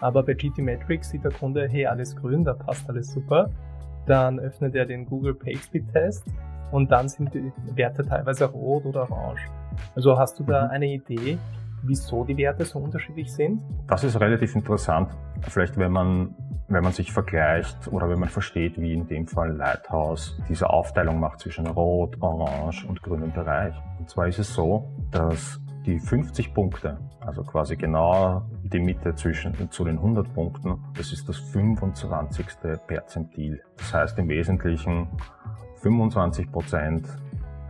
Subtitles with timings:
[0.00, 3.50] aber bei GT Metrics sieht der Kunde, hey, alles grün, da passt alles super.
[4.06, 6.24] Dann öffnet er den Google PageSpeed Test
[6.70, 9.48] und dann sind die Werte teilweise rot oder orange.
[9.94, 10.70] Also hast du da mhm.
[10.70, 11.38] eine Idee,
[11.82, 13.62] wieso die Werte so unterschiedlich sind?
[13.86, 15.10] Das ist relativ interessant.
[15.42, 16.34] Vielleicht, wenn man,
[16.68, 21.20] wenn man sich vergleicht oder wenn man versteht, wie in dem Fall Lighthouse diese Aufteilung
[21.20, 23.74] macht zwischen Rot, Orange und grünem Bereich.
[23.98, 29.70] Und zwar ist es so, dass die 50 Punkte, also quasi genau die Mitte zwischen
[29.70, 32.46] zu den 100 Punkten, das ist das 25.
[32.86, 33.62] Perzentil.
[33.78, 35.08] Das heißt im Wesentlichen
[35.82, 37.06] 25 Prozent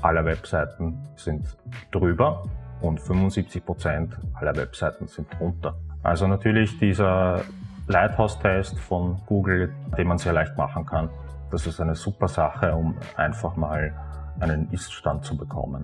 [0.01, 1.57] aller Webseiten sind
[1.91, 2.43] drüber
[2.81, 5.77] und 75 Prozent aller Webseiten sind drunter.
[6.03, 7.43] Also natürlich dieser
[7.89, 11.11] Lighthouse-Test von Google, den man sehr leicht machen kann.
[11.51, 13.93] Das ist eine super Sache, um einfach mal
[14.41, 15.83] einen Ist-Stand zu bekommen.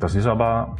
[0.00, 0.76] Das ist aber,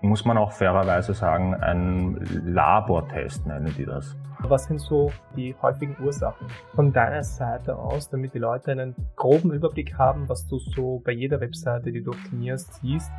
[0.00, 4.16] muss man auch fairerweise sagen, ein Labortest nennen die das.
[4.40, 9.52] Was sind so die häufigen Ursachen von deiner Seite aus, damit die Leute einen groben
[9.52, 13.10] Überblick haben, was du so bei jeder Webseite, die du optimierst, siehst,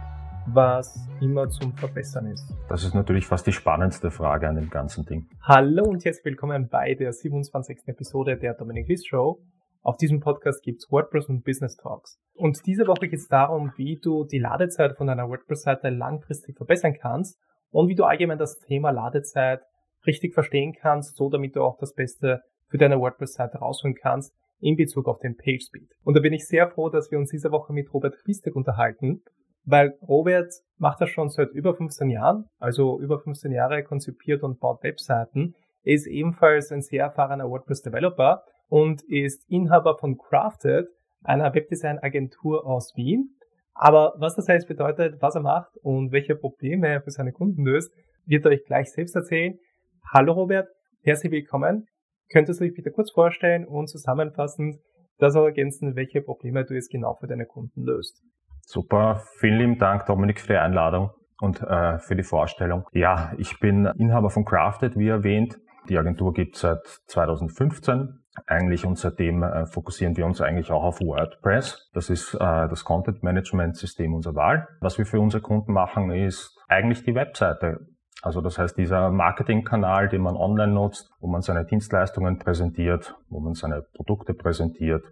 [0.47, 2.53] was immer zum Verbessern ist?
[2.69, 5.27] Das ist natürlich fast die spannendste Frage an dem ganzen Ding.
[5.41, 7.87] Hallo und herzlich willkommen bei der 27.
[7.87, 9.39] Episode der Dominic List Show.
[9.85, 12.17] Auf diesem Podcast gibt's WordPress und Business Talks.
[12.33, 16.95] Und diese Woche geht es darum, wie du die Ladezeit von deiner WordPress-Seite langfristig verbessern
[16.99, 17.37] kannst
[17.69, 19.61] und wie du allgemein das Thema Ladezeit
[20.07, 24.75] richtig verstehen kannst, so damit du auch das Beste für deine WordPress-Seite rausholen kannst in
[24.75, 25.91] Bezug auf den PageSpeed.
[26.03, 29.21] Und da bin ich sehr froh, dass wir uns diese Woche mit Robert Fistek unterhalten,
[29.65, 34.59] weil Robert macht das schon seit über 15 Jahren, also über 15 Jahre konzipiert und
[34.59, 35.53] baut Webseiten.
[35.83, 40.87] Er ist ebenfalls ein sehr erfahrener WordPress-Developer und ist Inhaber von Crafted,
[41.23, 43.37] einer Webdesign-Agentur aus Wien.
[43.73, 47.65] Aber was das heißt bedeutet, was er macht und welche Probleme er für seine Kunden
[47.65, 47.93] löst,
[48.25, 49.57] wird er euch gleich selbst erzählen.
[50.13, 50.67] Hallo Robert,
[51.01, 51.87] herzlich willkommen.
[52.31, 54.77] Könntest du dich bitte kurz vorstellen und zusammenfassend
[55.17, 58.21] das auch ergänzen, welche Probleme du jetzt genau für deine Kunden löst?
[58.61, 62.85] Super, vielen lieben Dank Dominik für die Einladung und äh, für die Vorstellung.
[62.93, 65.57] Ja, ich bin Inhaber von Crafted, wie erwähnt.
[65.89, 70.83] Die Agentur gibt es seit 2015 eigentlich und seitdem äh, fokussieren wir uns eigentlich auch
[70.83, 71.89] auf WordPress.
[71.93, 74.67] Das ist äh, das Content Management System unserer Wahl.
[74.81, 77.79] Was wir für unsere Kunden machen, ist eigentlich die Webseite
[78.25, 83.39] also das heißt, dieser Marketingkanal, den man online nutzt, wo man seine Dienstleistungen präsentiert, wo
[83.39, 85.05] man seine Produkte präsentiert,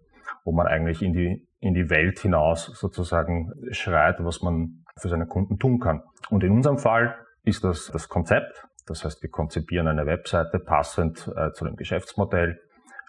[0.43, 5.27] wo man eigentlich in die, in die Welt hinaus sozusagen schreit, was man für seine
[5.27, 6.01] Kunden tun kann.
[6.31, 8.65] Und in unserem Fall ist das das Konzept.
[8.87, 12.59] Das heißt, wir konzipieren eine Webseite passend äh, zu dem Geschäftsmodell.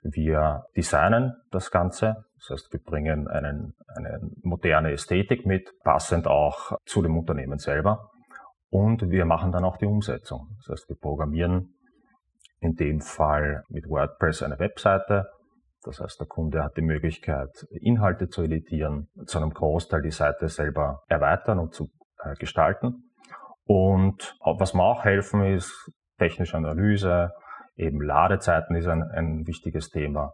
[0.04, 2.26] Wir designen das Ganze.
[2.37, 8.10] Das heißt, wir bringen einen, eine moderne Ästhetik mit, passend auch zu dem Unternehmen selber.
[8.69, 10.48] Und wir machen dann auch die Umsetzung.
[10.59, 11.75] Das heißt, wir programmieren
[12.60, 15.26] in dem Fall mit WordPress eine Webseite.
[15.84, 20.48] Das heißt, der Kunde hat die Möglichkeit, Inhalte zu editieren, zu einem Großteil die Seite
[20.48, 21.88] selber erweitern und zu
[22.22, 23.10] äh, gestalten.
[23.64, 27.31] Und was wir auch helfen, ist technische Analyse,
[27.77, 30.33] eben Ladezeiten ist ein, ein wichtiges Thema,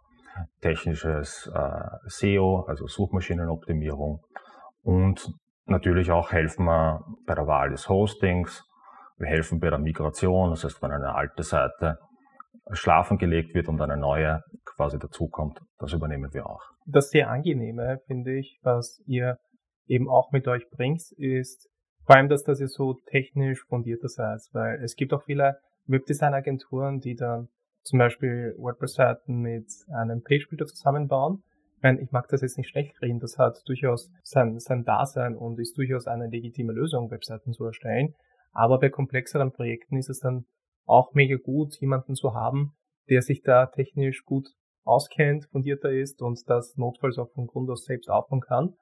[0.60, 4.20] technisches äh, SEO, also Suchmaschinenoptimierung
[4.82, 5.32] und
[5.70, 8.64] Natürlich auch helfen wir bei der Wahl des Hostings.
[9.18, 11.96] Wir helfen bei der Migration, das heißt, wenn eine alte Seite
[12.72, 16.62] schlafen gelegt wird und eine neue quasi dazukommt, das übernehmen wir auch.
[16.86, 19.36] Das sehr angenehme, finde ich, was ihr
[19.86, 21.68] eben auch mit euch bringt, ist
[22.04, 25.58] vor allem, dass das ihr so technisch fundierter seid, weil es gibt auch viele
[25.90, 27.48] Webdesign-Agenturen, die dann
[27.82, 31.42] zum Beispiel WordPress-Seiten mit einem Page-Builder zusammenbauen
[31.80, 35.34] ich meine, ich mag das jetzt nicht schlecht reden, das hat durchaus sein, sein Dasein
[35.34, 38.14] und ist durchaus eine legitime Lösung, Webseiten zu erstellen.
[38.52, 40.44] Aber bei komplexeren Projekten ist es dann
[40.84, 42.72] auch mega gut, jemanden zu haben,
[43.08, 44.50] der sich da technisch gut
[44.84, 48.74] auskennt, fundierter ist und das notfalls auch von Grund aus selbst aufbauen kann.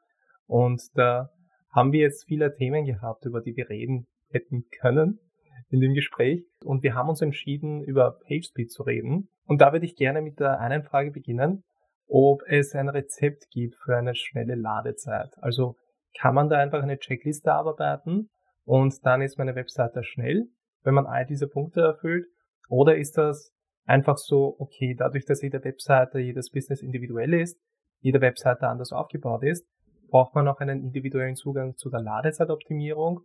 [0.46, 1.30] Und da
[1.70, 5.20] haben wir jetzt viele Themen gehabt, über die wir reden hätten können
[5.68, 6.44] in dem Gespräch.
[6.64, 9.28] Und wir haben uns entschieden, über PageSpeed zu reden.
[9.44, 11.64] Und da würde ich gerne mit der einen Frage beginnen
[12.08, 15.30] ob es ein Rezept gibt für eine schnelle Ladezeit.
[15.40, 15.76] Also
[16.18, 18.30] kann man da einfach eine Checkliste abarbeiten
[18.64, 20.48] und dann ist meine Webseite schnell,
[20.82, 22.26] wenn man all diese Punkte erfüllt?
[22.68, 23.52] Oder ist das
[23.84, 27.60] einfach so, okay, dadurch, dass jede Webseite, jedes Business individuell ist,
[28.00, 29.66] jede Webseite anders aufgebaut ist,
[30.08, 33.20] braucht man noch einen individuellen Zugang zu der Ladezeitoptimierung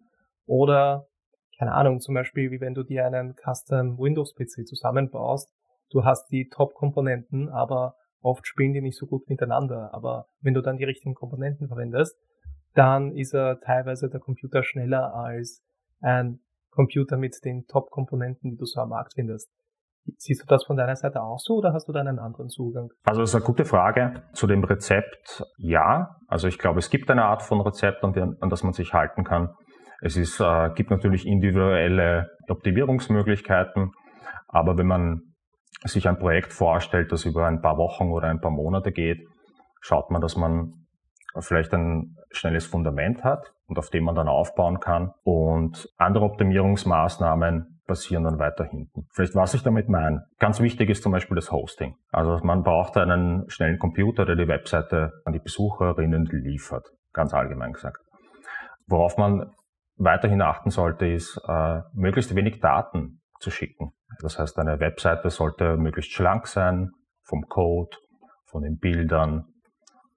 [0.46, 1.08] oder
[1.58, 5.54] keine Ahnung, zum Beispiel wie wenn du dir einen Custom Windows PC zusammenbaust,
[5.92, 10.62] du hast die Top-Komponenten, aber Oft spielen die nicht so gut miteinander, aber wenn du
[10.62, 12.18] dann die richtigen Komponenten verwendest,
[12.74, 15.62] dann ist er teilweise der Computer schneller als
[16.00, 16.40] ein
[16.72, 19.52] Computer mit den Top-Komponenten, die du so am Markt findest.
[20.18, 22.90] Siehst du das von deiner Seite auch so oder hast du da einen anderen Zugang?
[23.04, 24.24] Also das ist eine gute Frage.
[24.34, 26.18] Zu dem Rezept ja.
[26.28, 29.24] Also ich glaube, es gibt eine Art von Rezept, an, an das man sich halten
[29.24, 29.54] kann.
[30.04, 33.94] Es ist, äh, gibt natürlich individuelle Optimierungsmöglichkeiten,
[34.50, 35.22] aber wenn man
[35.86, 39.26] sich ein Projekt vorstellt, das über ein paar Wochen oder ein paar Monate geht,
[39.80, 40.74] schaut man, dass man
[41.40, 45.12] vielleicht ein schnelles Fundament hat und auf dem man dann aufbauen kann.
[45.24, 49.08] Und andere Optimierungsmaßnahmen passieren dann weiter hinten.
[49.14, 50.26] Vielleicht was ich damit meine.
[50.38, 51.96] Ganz wichtig ist zum Beispiel das Hosting.
[52.12, 56.90] Also man braucht einen schnellen Computer, der die Webseite an die Besucherinnen liefert.
[57.14, 58.00] Ganz allgemein gesagt.
[58.88, 59.54] Worauf man
[59.98, 63.92] weiterhin achten sollte, ist, äh, möglichst wenig Daten zu schicken.
[64.22, 66.92] Das heißt, eine Webseite sollte möglichst schlank sein,
[67.24, 67.98] vom Code,
[68.46, 69.46] von den Bildern,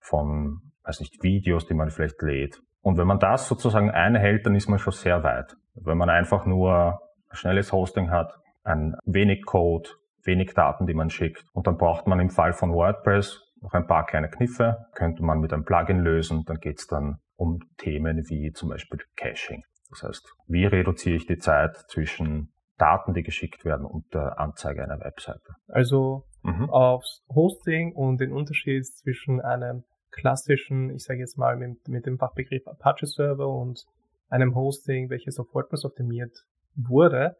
[0.00, 2.60] von, weiß nicht, Videos, die man vielleicht lädt.
[2.82, 5.56] Und wenn man das sozusagen einhält, dann ist man schon sehr weit.
[5.74, 7.00] Wenn man einfach nur
[7.32, 8.32] schnelles Hosting hat,
[8.62, 9.90] ein wenig Code,
[10.22, 11.44] wenig Daten, die man schickt.
[11.52, 15.40] Und dann braucht man im Fall von WordPress noch ein paar kleine Kniffe, könnte man
[15.40, 16.44] mit einem Plugin lösen.
[16.46, 19.62] Dann geht es dann um Themen wie zum Beispiel Caching.
[19.90, 24.82] Das heißt, wie reduziere ich die Zeit zwischen Daten, die geschickt werden und der Anzeige
[24.82, 25.54] einer Webseite?
[25.68, 26.68] Also mhm.
[26.70, 32.18] aufs Hosting und den Unterschied zwischen einem klassischen, ich sage jetzt mal mit, mit dem
[32.18, 33.84] Fachbegriff Apache Server und
[34.28, 36.44] einem Hosting, welches auf WordPress optimiert
[36.74, 37.36] wurde.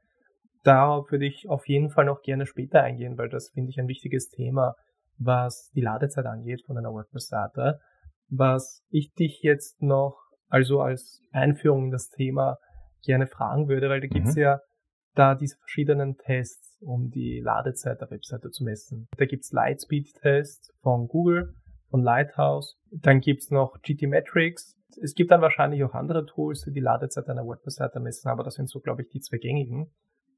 [0.63, 3.89] Darauf würde ich auf jeden Fall noch gerne später eingehen, weil das finde ich ein
[3.89, 4.75] wichtiges Thema,
[5.19, 7.81] was die Ladezeit angeht von einer WordPress-Seite.
[8.29, 10.19] Was ich dich jetzt noch,
[10.49, 12.59] also als Einführung in das Thema
[13.05, 14.43] gerne fragen würde, weil da gibt's mhm.
[14.43, 14.61] ja
[15.15, 19.09] da diese verschiedenen Tests, um die Ladezeit der Webseite zu messen.
[19.17, 21.55] Da gibt's Lightspeed-Test von Google,
[21.91, 22.79] von Lighthouse.
[22.91, 24.77] Dann gibt's noch GTmetrix.
[25.03, 28.55] Es gibt dann wahrscheinlich auch andere Tools, die die Ladezeit einer WordPress-Seite messen, aber das
[28.55, 29.91] sind so, glaube ich, die zwei gängigen.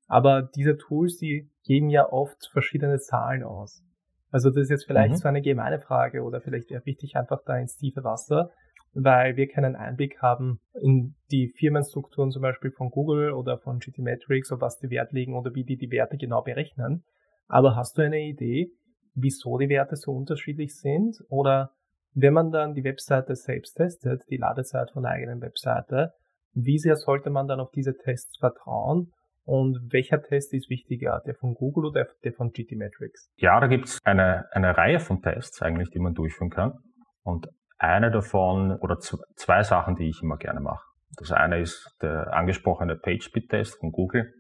[0.07, 3.83] Aber diese Tools, die geben ja oft verschiedene Zahlen aus.
[4.31, 5.17] Also das ist jetzt vielleicht mhm.
[5.17, 8.51] so eine gemeine Frage oder vielleicht werfe ich dich einfach da ins tiefe Wasser,
[8.93, 14.53] weil wir keinen Einblick haben in die Firmenstrukturen zum Beispiel von Google oder von GTmetrix,
[14.53, 17.05] auf was die Wert legen oder wie die die Werte genau berechnen.
[17.47, 18.71] Aber hast du eine Idee,
[19.15, 21.17] wieso die Werte so unterschiedlich sind?
[21.29, 21.73] Oder
[22.15, 26.13] wenn man dann die Webseite selbst testet, die Ladezeit von der eigenen Webseite,
[26.53, 29.13] wie sehr sollte man dann auf diese Tests vertrauen?
[29.49, 33.31] Und welcher Test ist wichtiger, der von Google oder der von GTmetrix?
[33.37, 36.75] Ja, da gibt es eine, eine Reihe von Tests eigentlich, die man durchführen kann.
[37.23, 37.47] Und
[37.79, 40.85] eine davon oder zwei Sachen, die ich immer gerne mache.
[41.17, 44.35] Das eine ist der angesprochene PageSpeed-Test von Google.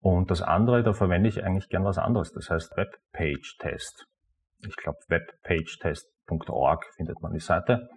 [0.00, 2.30] Und das andere, da verwende ich eigentlich gern was anderes.
[2.30, 4.08] Das heißt Webpage-Test.
[4.66, 7.88] Ich glaube, webpagetest.org findet man die Seite.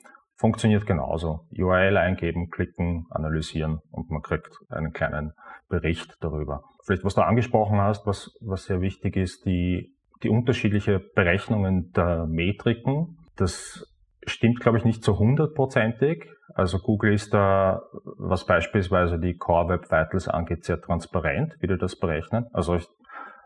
[0.41, 1.41] Funktioniert genauso.
[1.55, 5.33] URL eingeben, klicken, analysieren und man kriegt einen kleinen
[5.69, 6.63] Bericht darüber.
[6.83, 9.93] Vielleicht, was du angesprochen hast, was, was sehr wichtig ist, die,
[10.23, 13.19] die unterschiedliche Berechnungen der Metriken.
[13.35, 13.85] Das
[14.25, 16.27] stimmt, glaube ich, nicht so hundertprozentig.
[16.55, 17.83] Also Google ist da,
[18.17, 22.47] was beispielsweise die Core Web Vitals angeht, sehr transparent, wie die das berechnen.
[22.51, 22.88] Also ich,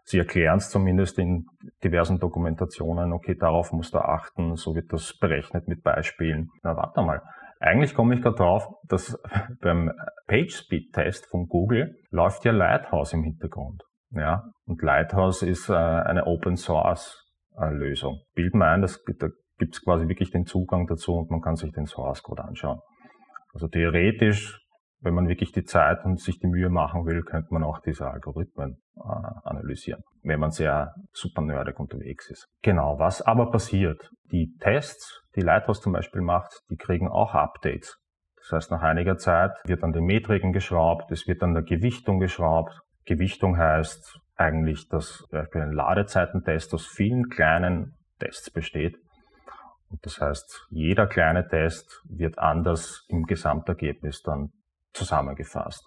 [0.05, 1.45] sie erklären es zumindest in
[1.83, 6.49] diversen Dokumentationen, okay, darauf musst du achten, so wird das berechnet mit Beispielen.
[6.63, 7.21] Na, warte mal.
[7.59, 9.17] Eigentlich komme ich gerade drauf, dass
[9.61, 9.91] beim
[10.27, 13.81] PageSpeed-Test von Google läuft ja Lighthouse im Hintergrund.
[14.11, 17.21] Ja, und Lighthouse ist äh, eine Open Source
[17.71, 18.21] Lösung.
[18.33, 21.55] Bild mir ein, dass, da gibt es quasi wirklich den Zugang dazu und man kann
[21.55, 22.79] sich den Source Code anschauen.
[23.53, 24.59] Also theoretisch,
[25.01, 28.09] wenn man wirklich die Zeit und sich die Mühe machen will, könnte man auch diese
[28.09, 29.01] Algorithmen äh,
[29.43, 32.47] analysieren, wenn man sehr super nerdig unterwegs ist.
[32.61, 34.09] Genau, was aber passiert?
[34.31, 37.97] Die Tests, die Lighthouse zum Beispiel macht, die kriegen auch Updates.
[38.37, 42.19] Das heißt, nach einiger Zeit wird an den Metriken geschraubt, es wird an der Gewichtung
[42.19, 42.79] geschraubt.
[43.05, 48.97] Gewichtung heißt eigentlich, dass zum Beispiel ein Ladezeitentest aus vielen kleinen Tests besteht
[49.89, 54.51] und das heißt, jeder kleine Test wird anders im Gesamtergebnis dann
[54.95, 55.85] zusammengefasst.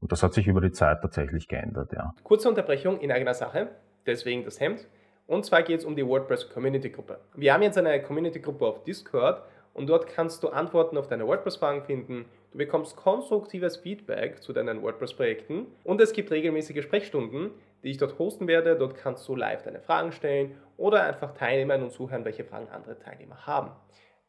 [0.00, 2.14] Und das hat sich über die Zeit tatsächlich geändert, ja.
[2.22, 3.68] Kurze Unterbrechung in eigener Sache,
[4.06, 4.86] deswegen das Hemd.
[5.26, 7.18] Und zwar geht es um die WordPress Community Gruppe.
[7.34, 9.42] Wir haben jetzt eine Community Gruppe auf Discord
[9.74, 12.26] und dort kannst du Antworten auf deine WordPress-Fragen finden.
[12.52, 17.50] Du bekommst konstruktives Feedback zu deinen WordPress-Projekten und es gibt regelmäßige Sprechstunden,
[17.82, 18.76] die ich dort hosten werde.
[18.76, 22.98] Dort kannst du live deine Fragen stellen oder einfach teilnehmen und zuhören, welche Fragen andere
[22.98, 23.72] Teilnehmer haben.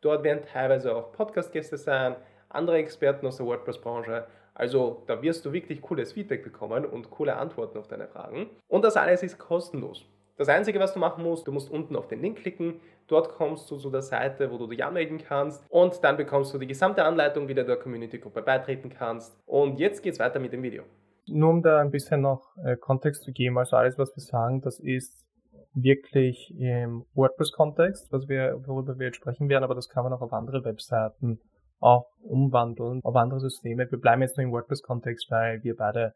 [0.01, 2.15] Dort werden teilweise auch Podcast-Gäste sein,
[2.49, 4.25] andere Experten aus der WordPress-Branche.
[4.53, 8.49] Also da wirst du wirklich cooles Feedback bekommen und coole Antworten auf deine Fragen.
[8.67, 10.05] Und das alles ist kostenlos.
[10.37, 12.79] Das Einzige, was du machen musst, du musst unten auf den Link klicken.
[13.07, 15.65] Dort kommst du zu der Seite, wo du dich anmelden kannst.
[15.69, 19.35] Und dann bekommst du die gesamte Anleitung, wie du der Community-Gruppe beitreten kannst.
[19.47, 20.83] Und jetzt geht's weiter mit dem Video.
[21.27, 24.61] Nur um da ein bisschen noch äh, Kontext zu geben, also alles, was wir sagen,
[24.61, 25.25] das ist
[25.73, 30.21] wirklich im WordPress-Kontext, was wir, worüber wir jetzt sprechen werden, aber das kann man auch
[30.21, 31.39] auf andere Webseiten
[31.79, 33.89] auch umwandeln, auf andere Systeme.
[33.89, 36.13] Wir bleiben jetzt nur im WordPress-Kontext, weil wir beide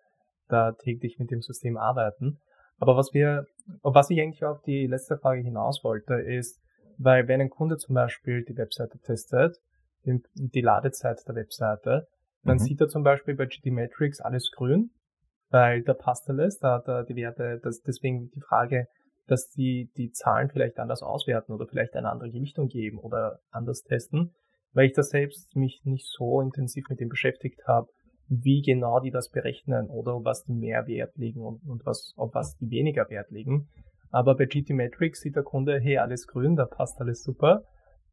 [0.47, 2.39] da täglich mit dem System arbeiten.
[2.79, 3.45] Aber was wir,
[3.83, 6.59] was ich eigentlich auf die letzte Frage hinaus wollte, ist,
[6.97, 9.57] weil wenn ein Kunde zum Beispiel die Webseite testet,
[10.03, 12.07] die Ladezeit der Webseite,
[12.43, 12.59] dann mhm.
[12.59, 14.91] sieht er zum Beispiel bei GT Matrix alles grün,
[15.49, 18.87] weil da passt alles, da hat er die Werte, das, deswegen die Frage,
[19.27, 23.83] dass die die Zahlen vielleicht anders auswerten oder vielleicht eine andere Gewichtung geben oder anders
[23.83, 24.33] testen,
[24.73, 27.87] weil ich da selbst mich nicht so intensiv mit dem beschäftigt habe,
[28.27, 32.33] wie genau die das berechnen oder was die mehr Wert legen und, und was, auf
[32.33, 33.67] was die weniger Wert legen.
[34.09, 37.63] Aber bei GT Matrix sieht der Kunde, hey, alles grün, da passt alles super.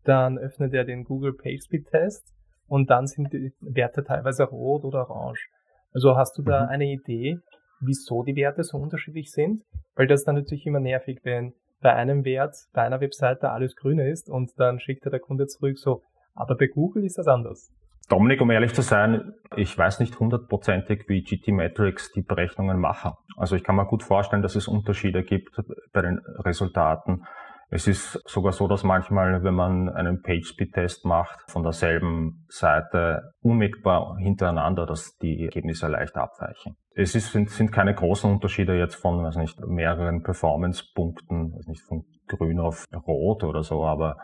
[0.04, 2.32] Dann öffnet er den Google PageSpeed Test
[2.66, 5.48] und dann sind die Werte teilweise rot oder orange.
[5.92, 6.68] Also hast du da mhm.
[6.68, 7.38] eine Idee,
[7.80, 9.62] wieso die Werte so unterschiedlich sind,
[9.94, 14.00] weil das dann natürlich immer nervig, wenn bei einem Wert, bei einer Webseite alles grün
[14.00, 16.02] ist und dann schickt der Kunde zurück so,
[16.38, 17.70] aber bei Google ist das anders.
[18.08, 23.12] Dominik, um ehrlich zu sein, ich weiß nicht hundertprozentig, wie GT Metrics die Berechnungen machen.
[23.36, 25.54] Also ich kann mir gut vorstellen, dass es Unterschiede gibt
[25.92, 27.24] bei den Resultaten.
[27.70, 34.16] Es ist sogar so, dass manchmal, wenn man einen PageSpeed-Test macht, von derselben Seite unmittelbar
[34.16, 36.76] hintereinander, dass die Ergebnisse leicht abweichen.
[36.94, 41.82] Es ist, sind, sind keine großen Unterschiede jetzt von, weiß nicht, mehreren Performance-Punkten, weiß nicht,
[41.82, 44.16] von grün auf rot oder so, aber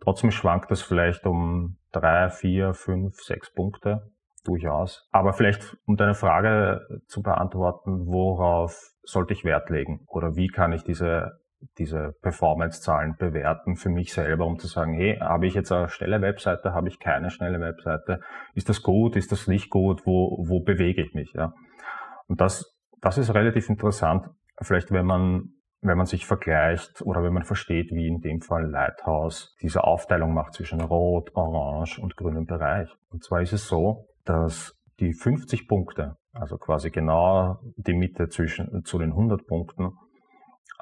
[0.00, 4.10] trotzdem schwankt es vielleicht um drei, vier, fünf, sechs Punkte
[4.44, 5.08] durchaus.
[5.12, 10.04] Aber vielleicht, um deine Frage zu beantworten, worauf sollte ich Wert legen?
[10.06, 11.40] Oder wie kann ich diese
[11.78, 16.22] diese Performance-Zahlen bewerten für mich selber, um zu sagen, hey, habe ich jetzt eine schnelle
[16.22, 18.20] Webseite, habe ich keine schnelle Webseite,
[18.54, 21.52] ist das gut, ist das nicht gut, wo, wo bewege ich mich, ja.
[22.28, 24.28] Und das, das ist relativ interessant,
[24.62, 25.50] vielleicht wenn man,
[25.82, 30.34] wenn man sich vergleicht oder wenn man versteht, wie in dem Fall Lighthouse diese Aufteilung
[30.34, 32.90] macht zwischen Rot, Orange und grünem Bereich.
[33.10, 38.84] Und zwar ist es so, dass die 50 Punkte, also quasi genau die Mitte zwischen,
[38.84, 39.92] zu den 100 Punkten,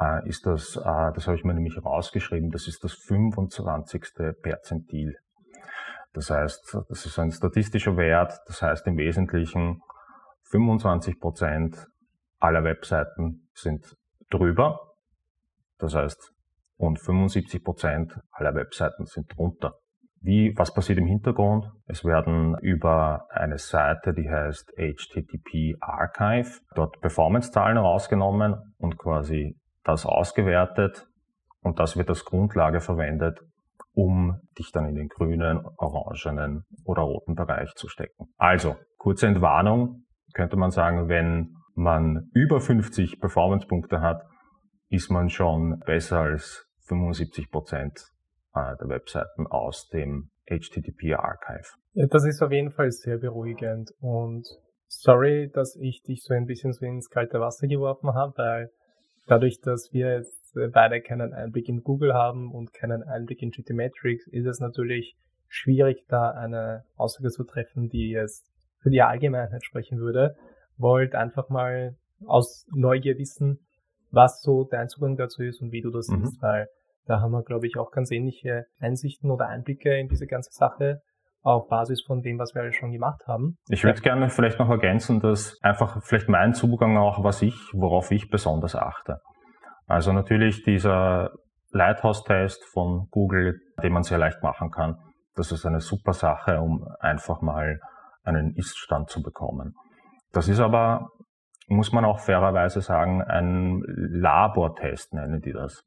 [0.00, 4.02] äh, ist das, äh, das habe ich mir nämlich rausgeschrieben, das ist das 25.
[4.42, 5.14] Perzentil.
[6.12, 9.80] Das heißt, das ist ein statistischer Wert, das heißt im Wesentlichen
[10.50, 11.86] 25 Prozent
[12.40, 13.96] aller Webseiten sind
[14.30, 14.87] drüber,
[15.78, 16.32] das heißt,
[16.76, 19.74] und 75 Prozent aller Webseiten sind drunter.
[20.20, 21.70] Wie, was passiert im Hintergrund?
[21.86, 30.06] Es werden über eine Seite, die heißt HTTP Archive, dort Performance-Zahlen rausgenommen und quasi das
[30.06, 31.06] ausgewertet
[31.62, 33.40] und das wird als Grundlage verwendet,
[33.92, 38.26] um dich dann in den grünen, orangenen oder roten Bereich zu stecken.
[38.36, 40.04] Also, kurze Entwarnung,
[40.34, 44.22] könnte man sagen, wenn man über 50 Performance-Punkte hat,
[44.88, 48.00] ist man schon besser als 75 Prozent
[48.54, 51.68] äh, der Webseiten aus dem HTTP Archive.
[51.92, 54.46] Ja, das ist auf jeden Fall sehr beruhigend und
[54.86, 58.70] sorry, dass ich dich so ein bisschen so ins kalte Wasser geworfen habe, weil
[59.26, 64.26] dadurch, dass wir jetzt beide keinen Einblick in Google haben und keinen Einblick in GTmetrix,
[64.28, 65.16] ist es natürlich
[65.46, 70.36] schwierig, da eine Aussage zu treffen, die jetzt für die Allgemeinheit sprechen würde.
[70.76, 73.58] Wollt einfach mal aus Neugier wissen,
[74.10, 76.24] was so dein Zugang dazu ist und wie du das mhm.
[76.24, 76.68] siehst, weil
[77.06, 81.00] da haben wir, glaube ich, auch ganz ähnliche Einsichten oder Einblicke in diese ganze Sache
[81.42, 83.56] auf Basis von dem, was wir schon gemacht haben.
[83.68, 88.10] Ich würde gerne vielleicht noch ergänzen, dass einfach vielleicht mein Zugang auch, was ich, worauf
[88.10, 89.20] ich besonders achte.
[89.86, 91.30] Also natürlich dieser
[91.70, 94.96] Lighthouse-Test von Google, den man sehr leicht machen kann.
[95.34, 97.78] Das ist eine super Sache, um einfach mal
[98.24, 99.74] einen Ist-Stand zu bekommen.
[100.32, 101.08] Das ist aber,
[101.68, 105.84] muss man auch fairerweise sagen, ein Labortest, nennen die das.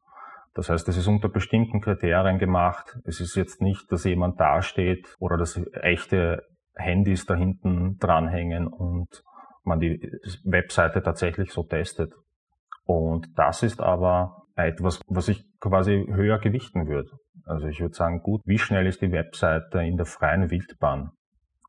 [0.53, 2.97] Das heißt, es ist unter bestimmten Kriterien gemacht.
[3.05, 6.43] Es ist jetzt nicht, dass jemand dasteht oder dass echte
[6.75, 9.23] Handys da hinten dranhängen und
[9.63, 10.11] man die
[10.43, 12.13] Webseite tatsächlich so testet.
[12.85, 17.11] Und das ist aber etwas, was ich quasi höher gewichten würde.
[17.45, 21.11] Also ich würde sagen, gut, wie schnell ist die Webseite in der freien Wildbahn?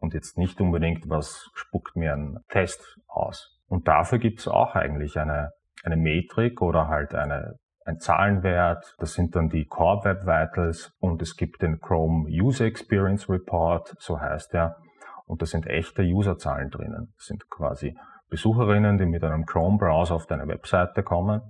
[0.00, 3.60] Und jetzt nicht unbedingt, was spuckt mir ein Test aus.
[3.72, 5.52] Und dafür gibt es auch eigentlich eine,
[5.82, 7.54] eine Metrik oder halt eine
[7.86, 8.94] ein Zahlenwert.
[8.98, 13.94] Das sind dann die Core Web Vitals und es gibt den Chrome User Experience Report,
[13.98, 14.76] so heißt er.
[15.24, 17.14] Und da sind echte Userzahlen drinnen.
[17.16, 17.96] Das sind quasi
[18.28, 21.40] Besucherinnen, die mit einem Chrome-Browser auf deine Webseite kommen.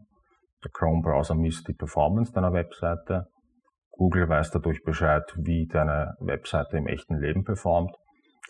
[0.62, 3.26] Der Chrome-Browser misst die Performance deiner Webseite.
[3.90, 7.92] Google weiß dadurch Bescheid, wie deine Webseite im echten Leben performt.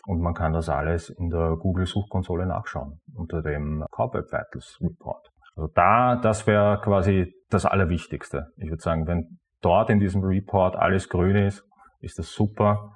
[0.05, 5.29] Und man kann das alles in der Google-Suchkonsole nachschauen unter dem Core Web Vitals Report.
[5.55, 8.47] Also da, das wäre quasi das Allerwichtigste.
[8.57, 11.63] Ich würde sagen, wenn dort in diesem Report alles grün ist,
[11.99, 12.93] ist das super.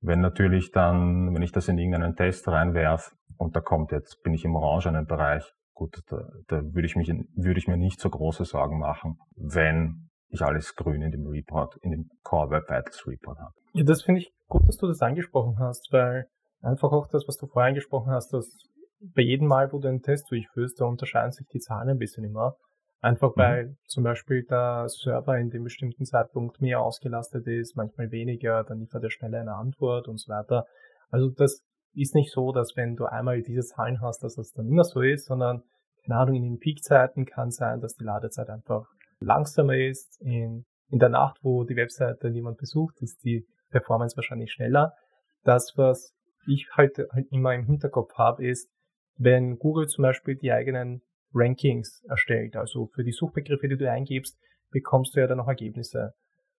[0.00, 4.32] Wenn natürlich dann, wenn ich das in irgendeinen Test reinwerfe und da kommt jetzt, bin
[4.32, 8.08] ich im orangenen Bereich, gut, da, da würde ich mich, würde ich mir nicht so
[8.08, 13.06] große Sorgen machen, wenn ich alles grün in dem Report, in dem Core Web Vitals
[13.06, 13.54] Report habe.
[13.72, 16.26] Ja, das finde ich gut, dass du das angesprochen hast, weil
[16.60, 18.46] einfach auch das, was du vorher angesprochen hast, dass
[19.00, 22.24] bei jedem Mal, wo du einen Test durchführst, da unterscheiden sich die Zahlen ein bisschen
[22.24, 22.56] immer.
[23.00, 23.40] Einfach mhm.
[23.40, 28.78] weil zum Beispiel der Server in dem bestimmten Zeitpunkt mehr ausgelastet ist, manchmal weniger, dann
[28.80, 30.66] liefert er schneller eine Antwort und so weiter.
[31.10, 31.62] Also das
[31.94, 35.00] ist nicht so, dass wenn du einmal diese Zahlen hast, dass das dann immer so
[35.00, 35.62] ist, sondern
[36.06, 38.86] keine Ahnung, in den Peakzeiten kann sein, dass die Ladezeit einfach
[39.20, 40.20] langsamer ist.
[40.20, 44.94] In, in der Nacht, wo die Webseite niemand besucht, ist die Performance wahrscheinlich schneller.
[45.44, 46.14] Das, was
[46.48, 48.70] ich halt, halt immer im Hinterkopf habe, ist,
[49.16, 51.02] wenn Google zum Beispiel die eigenen
[51.34, 52.56] Rankings erstellt.
[52.56, 54.38] Also für die Suchbegriffe, die du eingibst,
[54.70, 56.14] bekommst du ja dann auch Ergebnisse.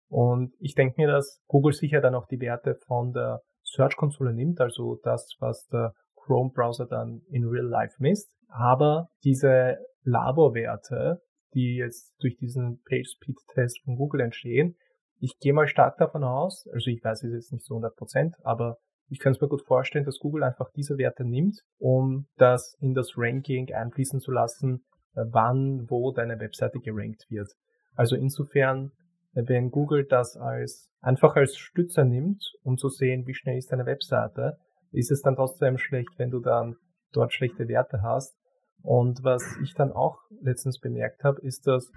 [0.10, 4.60] Und ich denke mir, dass Google sicher dann auch die Werte von der Search-Konsole nimmt,
[4.60, 8.36] also das, was der Chrome-Browser dann in Real Life misst.
[8.48, 11.22] Aber diese Laborwerte,
[11.54, 14.76] die jetzt durch diesen Page-Speed-Test von Google entstehen,
[15.20, 18.36] ich gehe mal stark davon aus, also ich weiß es jetzt nicht so 100 Prozent,
[18.44, 18.78] aber
[19.10, 22.94] ich kann es mir gut vorstellen, dass Google einfach diese Werte nimmt, um das in
[22.94, 24.84] das Ranking einfließen zu lassen,
[25.16, 27.52] äh, wann, wo deine Webseite gerankt wird.
[27.96, 28.92] Also insofern,
[29.34, 33.86] wenn Google das als einfach als Stützer nimmt, um zu sehen, wie schnell ist deine
[33.86, 34.58] Webseite,
[34.92, 36.76] ist es dann trotzdem schlecht, wenn du dann
[37.12, 38.36] dort schlechte Werte hast.
[38.82, 41.92] Und was ich dann auch letztens bemerkt habe, ist, dass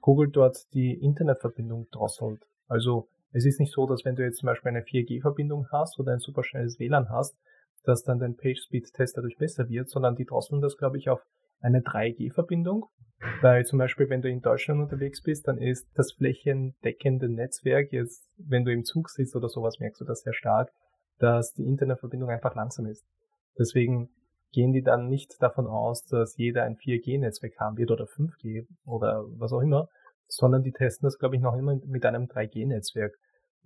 [0.00, 2.42] Google dort die Internetverbindung drosselt.
[2.66, 6.12] Also es ist nicht so, dass wenn du jetzt zum Beispiel eine 4G-Verbindung hast oder
[6.12, 7.36] ein super schnelles WLAN hast,
[7.84, 11.20] dass dann dein PageSpeed-Test dadurch besser wird, sondern die drosseln das, glaube ich, auf
[11.60, 12.86] eine 3G-Verbindung.
[13.42, 18.26] Weil zum Beispiel, wenn du in Deutschland unterwegs bist, dann ist das flächendeckende Netzwerk jetzt,
[18.38, 20.70] wenn du im Zug sitzt oder sowas, merkst du das sehr stark,
[21.18, 23.04] dass die Internetverbindung einfach langsam ist.
[23.58, 24.08] Deswegen
[24.52, 29.24] gehen die dann nicht davon aus, dass jeder ein 4G-Netzwerk haben wird oder 5G oder
[29.38, 29.88] was auch immer,
[30.26, 33.14] sondern die testen das, glaube ich, noch immer mit einem 3G-Netzwerk.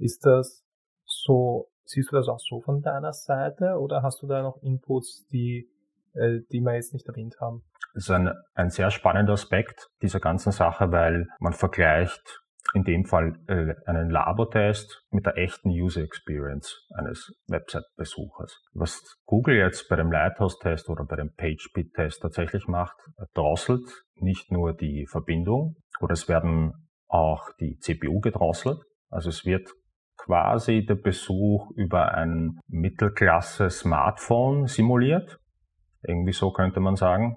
[0.00, 0.64] Ist das
[1.04, 5.26] so, siehst du das auch so von deiner Seite oder hast du da noch Inputs,
[5.30, 5.68] die,
[6.14, 7.62] äh, die wir jetzt nicht erwähnt haben?
[7.94, 12.40] Das ist ein, ein sehr spannender Aspekt dieser ganzen Sache, weil man vergleicht
[12.72, 18.62] in dem Fall äh, einen Labortest mit der echten User Experience eines Website-Besuchers.
[18.72, 22.96] Was Google jetzt bei dem Lighthouse-Test oder bei dem PageSpeed-Test tatsächlich macht,
[23.34, 28.78] drosselt nicht nur die Verbindung oder es werden auch die CPU gedrosselt.
[29.08, 29.68] Also es wird
[30.24, 35.38] quasi der Besuch über ein Mittelklasse-Smartphone simuliert.
[36.02, 37.37] Irgendwie so könnte man sagen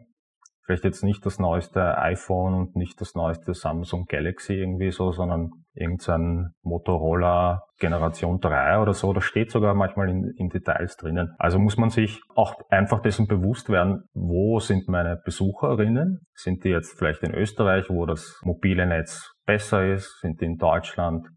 [0.65, 5.52] vielleicht jetzt nicht das neueste iPhone und nicht das neueste Samsung Galaxy irgendwie so, sondern
[5.74, 9.12] irgendein Motorola Generation 3 oder so.
[9.12, 11.36] Das steht sogar manchmal in, in, Details drinnen.
[11.38, 16.22] Also muss man sich auch einfach dessen bewusst werden, wo sind meine Besucherinnen?
[16.34, 20.19] Sind die jetzt vielleicht in Österreich, wo das mobile Netz besser ist?
[20.22, 21.28] Sind die in Deutschland?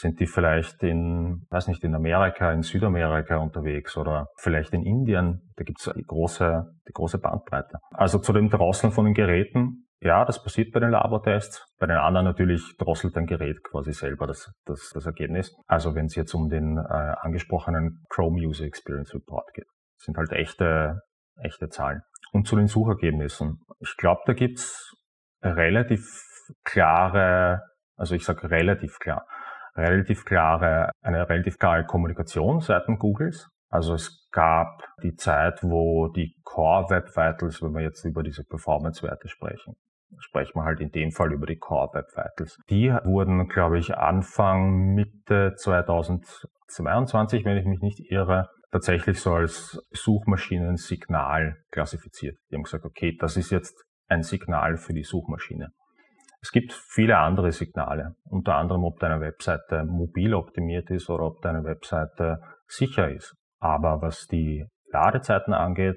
[0.00, 5.50] Sind die vielleicht in, weiß nicht, in Amerika, in Südamerika unterwegs oder vielleicht in Indien?
[5.56, 7.78] Da gibt es die große, die große Bandbreite.
[7.90, 11.66] Also zu dem Drosseln von den Geräten, ja, das passiert bei den Labortests.
[11.80, 15.52] Bei den anderen natürlich drosselt ein Gerät quasi selber das, das, das Ergebnis.
[15.66, 19.66] Also wenn es jetzt um den äh, angesprochenen Chrome User Experience Report geht.
[19.96, 21.00] Sind halt echte,
[21.42, 22.02] echte Zahlen.
[22.30, 23.58] Und zu den Suchergebnissen.
[23.80, 24.94] Ich glaube, da gibt's
[25.42, 26.04] relativ
[26.62, 27.62] klare,
[27.96, 29.26] also ich sage relativ klar,
[29.78, 33.48] relativ klare, eine relativ klare Kommunikation seitens Googles.
[33.70, 38.44] Also es gab die Zeit, wo die Core Web Vitals, wenn wir jetzt über diese
[38.44, 39.74] Performance-Werte sprechen,
[40.18, 42.58] sprechen wir halt in dem Fall über die Core Web Vitals.
[42.70, 49.78] Die wurden, glaube ich, Anfang Mitte 2022, wenn ich mich nicht irre, tatsächlich so als
[49.92, 52.36] Suchmaschinensignal klassifiziert.
[52.50, 55.70] Die haben gesagt, okay, das ist jetzt ein Signal für die Suchmaschine.
[56.40, 61.42] Es gibt viele andere Signale, unter anderem, ob deine Webseite mobil optimiert ist oder ob
[61.42, 63.34] deine Webseite sicher ist.
[63.60, 65.96] Aber was die Ladezeiten angeht,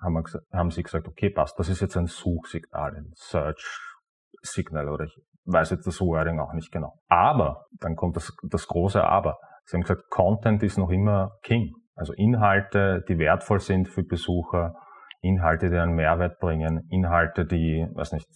[0.00, 5.16] haben, sie gesagt, okay, passt, das ist jetzt ein Suchsignal, ein Search-Signal oder ich
[5.46, 6.94] weiß jetzt das Wording auch nicht genau.
[7.08, 9.38] Aber, dann kommt das, das große Aber.
[9.64, 11.72] Sie haben gesagt, Content ist noch immer King.
[11.94, 14.74] Also Inhalte, die wertvoll sind für Besucher,
[15.20, 18.26] Inhalte, die einen Mehrwert bringen, Inhalte, die, weiß nicht,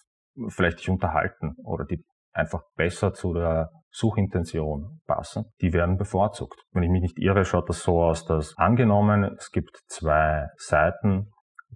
[0.48, 6.62] vielleicht dich unterhalten oder die einfach besser zu der Suchintention passen, die werden bevorzugt.
[6.72, 11.32] Wenn ich mich nicht irre, schaut das so aus, dass angenommen, es gibt zwei Seiten,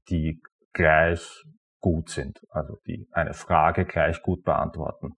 [0.09, 0.40] die
[0.72, 1.42] gleich
[1.81, 5.14] gut sind, also die eine Frage gleich gut beantworten.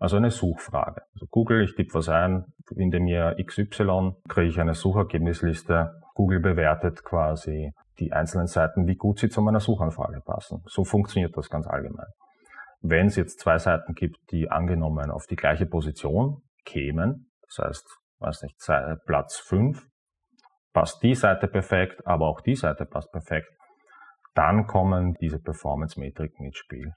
[0.00, 1.02] Also eine Suchfrage.
[1.14, 5.92] Also Google, ich tippe was ein, finde mir XY, kriege ich eine Suchergebnisliste.
[6.14, 10.60] Google bewertet quasi die einzelnen Seiten, wie gut sie zu meiner Suchanfrage passen.
[10.66, 12.08] So funktioniert das ganz allgemein.
[12.82, 17.98] Wenn es jetzt zwei Seiten gibt, die angenommen auf die gleiche Position kämen, das heißt,
[18.18, 18.56] weiß nicht,
[19.06, 19.86] Platz 5,
[20.72, 23.48] passt die Seite perfekt, aber auch die Seite passt perfekt,
[24.34, 26.92] dann kommen diese Performance-Metriken ins Spiel.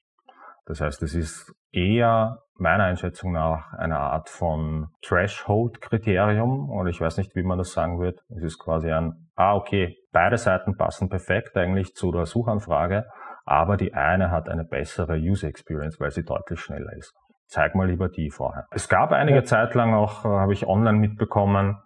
[0.65, 7.17] Das heißt, es ist eher meiner Einschätzung nach eine Art von Threshold-Kriterium, oder ich weiß
[7.17, 8.21] nicht, wie man das sagen wird.
[8.30, 13.06] Es ist quasi ein, ah, okay, beide Seiten passen perfekt eigentlich zu der Suchanfrage,
[13.45, 17.13] aber die eine hat eine bessere User Experience, weil sie deutlich schneller ist.
[17.47, 18.65] Zeig mal lieber die vorher.
[18.71, 19.43] Es gab einige ja.
[19.43, 21.77] Zeit lang auch, äh, habe ich online mitbekommen,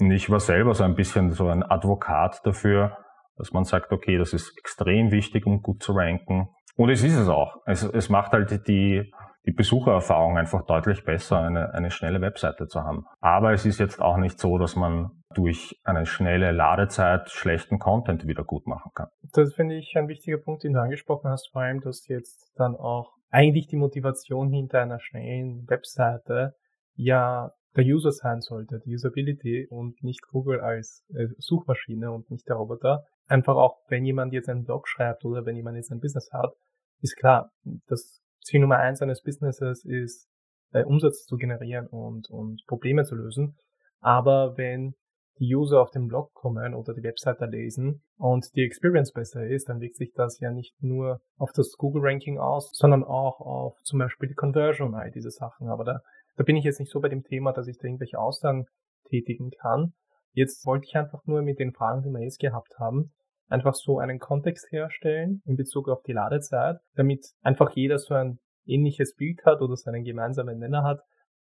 [0.00, 2.96] und ich war selber so ein bisschen so ein Advokat dafür,
[3.36, 6.48] dass man sagt, okay, das ist extrem wichtig, um gut zu ranken.
[6.76, 7.56] Und es ist es auch.
[7.66, 9.12] Es, es macht halt die,
[9.46, 13.04] die Besuchererfahrung einfach deutlich besser, eine, eine schnelle Webseite zu haben.
[13.20, 18.26] Aber es ist jetzt auch nicht so, dass man durch eine schnelle Ladezeit schlechten Content
[18.26, 19.08] wieder gut machen kann.
[19.32, 22.76] Das finde ich ein wichtiger Punkt, den du angesprochen hast, vor allem, dass jetzt dann
[22.76, 26.54] auch eigentlich die Motivation hinter einer schnellen Webseite
[26.94, 32.48] ja der User sein sollte, die Usability und nicht Google als äh, Suchmaschine und nicht
[32.48, 33.04] der Roboter.
[33.26, 36.54] Einfach auch, wenn jemand jetzt einen Blog schreibt oder wenn jemand jetzt ein Business hat,
[37.00, 37.50] ist klar,
[37.88, 40.28] das Ziel Nummer eins eines Businesses ist,
[40.72, 43.56] äh, Umsatz zu generieren und, und Probleme zu lösen.
[44.00, 44.94] Aber wenn
[45.38, 49.68] die User auf den Blog kommen oder die Webseite lesen und die Experience besser ist,
[49.68, 53.98] dann wirkt sich das ja nicht nur auf das Google-Ranking aus, sondern auch auf zum
[53.98, 55.68] Beispiel die Conversion, all diese Sachen.
[55.68, 56.00] Aber da,
[56.36, 58.66] da bin ich jetzt nicht so bei dem Thema, dass ich da irgendwelche Aussagen
[59.08, 59.94] tätigen kann.
[60.32, 63.12] Jetzt wollte ich einfach nur mit den Fragen, die wir jetzt gehabt haben,
[63.48, 68.38] einfach so einen Kontext herstellen in Bezug auf die Ladezeit, damit einfach jeder so ein
[68.66, 71.00] ähnliches Bild hat oder so einen gemeinsamen Nenner hat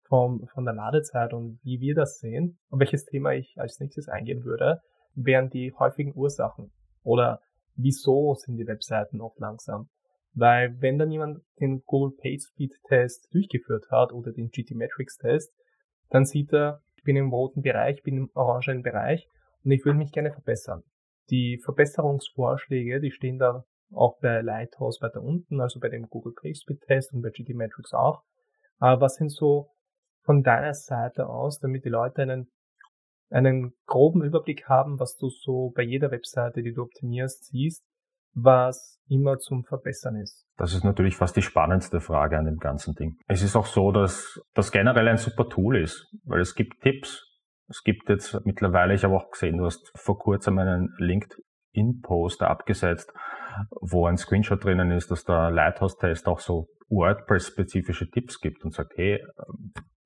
[0.09, 2.59] vom, von der Ladezeit und wie wir das sehen.
[2.71, 4.81] Und welches Thema ich als nächstes eingehen würde,
[5.15, 7.41] wären die häufigen Ursachen oder
[7.77, 9.89] wieso sind die Webseiten oft langsam.
[10.35, 15.53] Weil wenn dann jemand den Google PageSpeed Test durchgeführt hat oder den GT Metrics Test,
[16.11, 19.27] dann sieht er, ich bin im roten Bereich, bin im orangen Bereich
[19.65, 20.83] und ich würde mich gerne verbessern.
[21.31, 26.81] Die Verbesserungsvorschläge, die stehen da auch bei Lighthouse weiter unten, also bei dem Google PageSpeed
[26.83, 28.23] Test und bei GT Metrics auch.
[28.79, 29.71] Aber was sind so
[30.29, 32.51] von deiner Seite aus, damit die Leute einen,
[33.31, 37.83] einen groben Überblick haben, was du so bei jeder Webseite, die du optimierst, siehst,
[38.35, 40.45] was immer zum Verbessern ist?
[40.59, 43.17] Das ist natürlich fast die spannendste Frage an dem ganzen Ding.
[43.27, 47.25] Es ist auch so, dass das generell ein super Tool ist, weil es gibt Tipps,
[47.71, 53.11] es gibt jetzt mittlerweile, ich habe auch gesehen, du hast vor kurzem einen LinkedIn-Post abgesetzt,
[53.81, 58.93] wo ein Screenshot drinnen ist, dass der Lighthouse-Test auch so WordPress-spezifische Tipps gibt und sagt,
[58.97, 59.23] hey,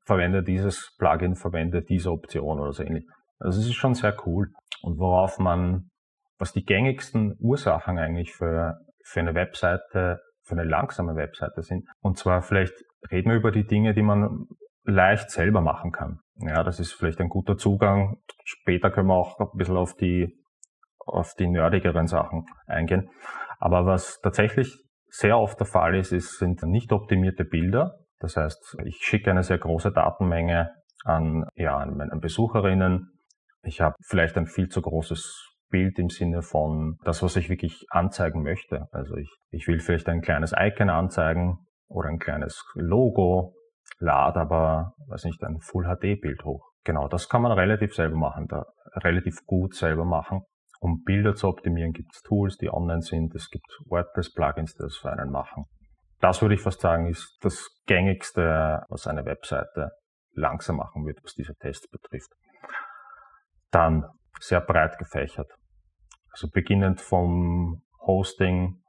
[0.05, 3.07] verwende dieses Plugin, verwende diese Option oder so ähnlich.
[3.38, 4.49] Also es ist schon sehr cool.
[4.83, 5.91] Und worauf man,
[6.38, 11.87] was die gängigsten Ursachen eigentlich für, für eine Webseite, für eine langsame Webseite sind.
[12.01, 12.75] Und zwar vielleicht
[13.11, 14.47] reden wir über die Dinge, die man
[14.85, 16.21] leicht selber machen kann.
[16.37, 18.19] Ja, das ist vielleicht ein guter Zugang.
[18.45, 20.35] Später können wir auch ein bisschen auf die,
[20.99, 23.11] auf die nerdigeren Sachen eingehen.
[23.59, 27.99] Aber was tatsächlich sehr oft der Fall ist, ist sind nicht optimierte Bilder.
[28.22, 30.70] Das heißt, ich schicke eine sehr große Datenmenge
[31.04, 33.11] an, ja, an meine Besucherinnen.
[33.64, 37.85] Ich habe vielleicht ein viel zu großes Bild im Sinne von das, was ich wirklich
[37.90, 38.87] anzeigen möchte.
[38.92, 43.54] Also ich, ich will vielleicht ein kleines Icon anzeigen oder ein kleines Logo
[43.98, 46.70] lad aber, weiß nicht, ein Full HD Bild hoch.
[46.85, 48.64] Genau, das kann man relativ selber machen, da
[48.96, 50.42] relativ gut selber machen.
[50.80, 53.35] Um Bilder zu optimieren, gibt es Tools, die online sind.
[53.35, 55.66] Es gibt WordPress-Plugins, die das für einen machen.
[56.22, 59.90] Das würde ich fast sagen, ist das gängigste, was eine Webseite
[60.35, 62.30] langsam machen wird, was diese Tests betrifft.
[63.72, 64.04] Dann
[64.38, 65.50] sehr breit gefächert.
[66.30, 68.82] Also beginnend vom Hosting.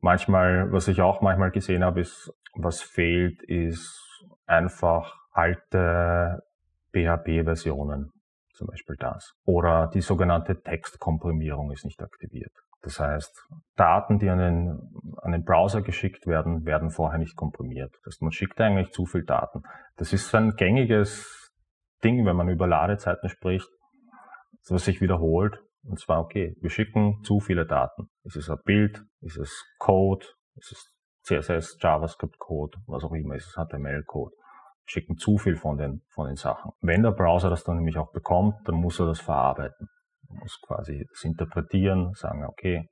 [0.00, 6.42] Manchmal, was ich auch manchmal gesehen habe, ist, was fehlt, ist einfach alte
[6.92, 8.12] PHP-Versionen,
[8.54, 9.34] zum Beispiel das.
[9.44, 12.52] Oder die sogenannte Textkomprimierung ist nicht aktiviert.
[12.82, 14.80] Das heißt, Daten, die an den,
[15.22, 17.94] an den Browser geschickt werden, werden vorher nicht komprimiert.
[18.04, 19.62] Das heißt, man schickt eigentlich zu viel Daten.
[19.96, 21.50] Das ist so ein gängiges
[22.02, 23.68] Ding, wenn man über Ladzeiten spricht,
[24.68, 25.58] was sich wiederholt.
[25.84, 28.08] Und zwar, okay, wir schicken zu viele Daten.
[28.24, 29.04] Ist es ein Bild?
[29.20, 30.26] Ist es Code?
[30.56, 30.92] Ist es
[31.24, 34.34] CSS, JavaScript-Code, was auch immer, ist es HTML-Code.
[34.84, 36.72] schicken zu viel von den, von den Sachen.
[36.80, 39.88] Wenn der Browser das dann nämlich auch bekommt, dann muss er das verarbeiten.
[40.40, 42.88] Muss quasi das interpretieren, sagen, okay,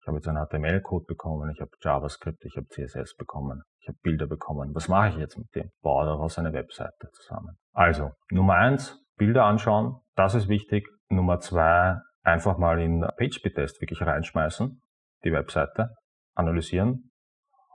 [0.00, 3.98] ich habe jetzt einen HTML-Code bekommen, ich habe JavaScript, ich habe CSS bekommen, ich habe
[4.02, 4.72] Bilder bekommen.
[4.74, 5.70] Was mache ich jetzt mit dem?
[5.82, 7.56] Baue daraus eine Webseite zusammen.
[7.72, 10.86] Also, Nummer eins, Bilder anschauen, das ist wichtig.
[11.08, 14.80] Nummer zwei, einfach mal in PageSpeed-Test wirklich reinschmeißen,
[15.24, 15.90] die Webseite,
[16.34, 17.10] analysieren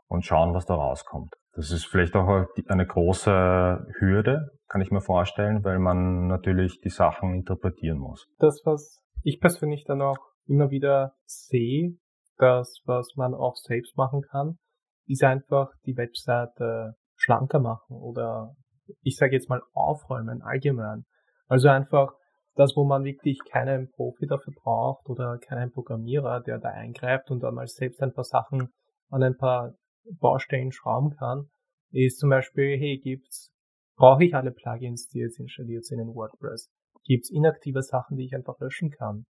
[0.08, 1.34] und schauen, was da rauskommt.
[1.54, 6.90] Das ist vielleicht auch eine große Hürde, kann ich mir vorstellen, weil man natürlich die
[6.90, 8.26] Sachen interpretieren muss.
[8.40, 11.98] Das, was ich persönlich dann auch immer wieder sehe,
[12.38, 14.58] das, was man auch selbst machen kann,
[15.06, 18.56] ist einfach die Webseite schlanker machen oder
[19.02, 21.06] ich sage jetzt mal aufräumen allgemein.
[21.48, 22.14] Also einfach
[22.56, 27.42] das, wo man wirklich keinen Profi dafür braucht oder keinen Programmierer, der da eingreift und
[27.42, 28.70] dann mal selbst ein paar Sachen
[29.10, 29.74] an ein paar
[30.20, 31.50] Baustellen schrauben kann,
[31.92, 33.52] ist zum Beispiel, hey, gibt's,
[33.96, 36.70] brauche ich alle Plugins, die jetzt installiert sind in WordPress?
[37.04, 39.26] Gibt's inaktive Sachen, die ich einfach löschen kann?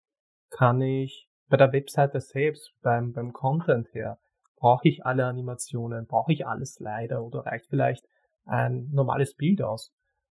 [0.51, 4.19] Kann ich bei der Webseite selbst, beim, beim Content her,
[4.57, 8.05] brauche ich alle Animationen, brauche ich alle Slider oder reicht vielleicht
[8.45, 9.93] ein normales Bild aus?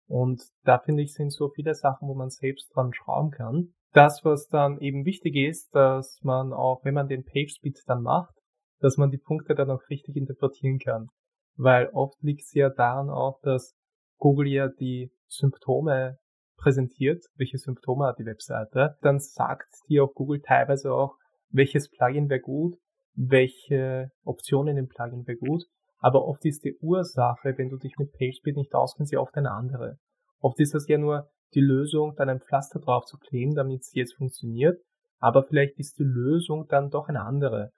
[0.06, 3.74] Und da finde ich, sind so viele Sachen, wo man selbst dran schrauben kann.
[3.92, 8.34] Das, was dann eben wichtig ist, dass man auch, wenn man den PageSpeed dann macht,
[8.80, 11.08] dass man die Punkte dann auch richtig interpretieren kann.
[11.56, 13.74] Weil oft liegt es ja daran auch, dass
[14.18, 16.18] Google ja die Symptome
[16.56, 21.16] präsentiert, welche Symptome hat die Webseite, dann sagt dir auch Google teilweise auch,
[21.50, 22.76] welches Plugin wäre gut,
[23.14, 25.64] welche Optionen im Plugin wäre gut
[26.00, 29.52] aber oft ist die Ursache, wenn du dich mit PageSpeed nicht auskennst, ja oft eine
[29.52, 29.98] andere.
[30.40, 33.92] Oft ist das ja nur die Lösung, dann ein Pflaster drauf zu kleben, damit es
[33.92, 34.80] jetzt funktioniert.
[35.18, 37.70] Aber vielleicht ist die Lösung dann doch eine andere.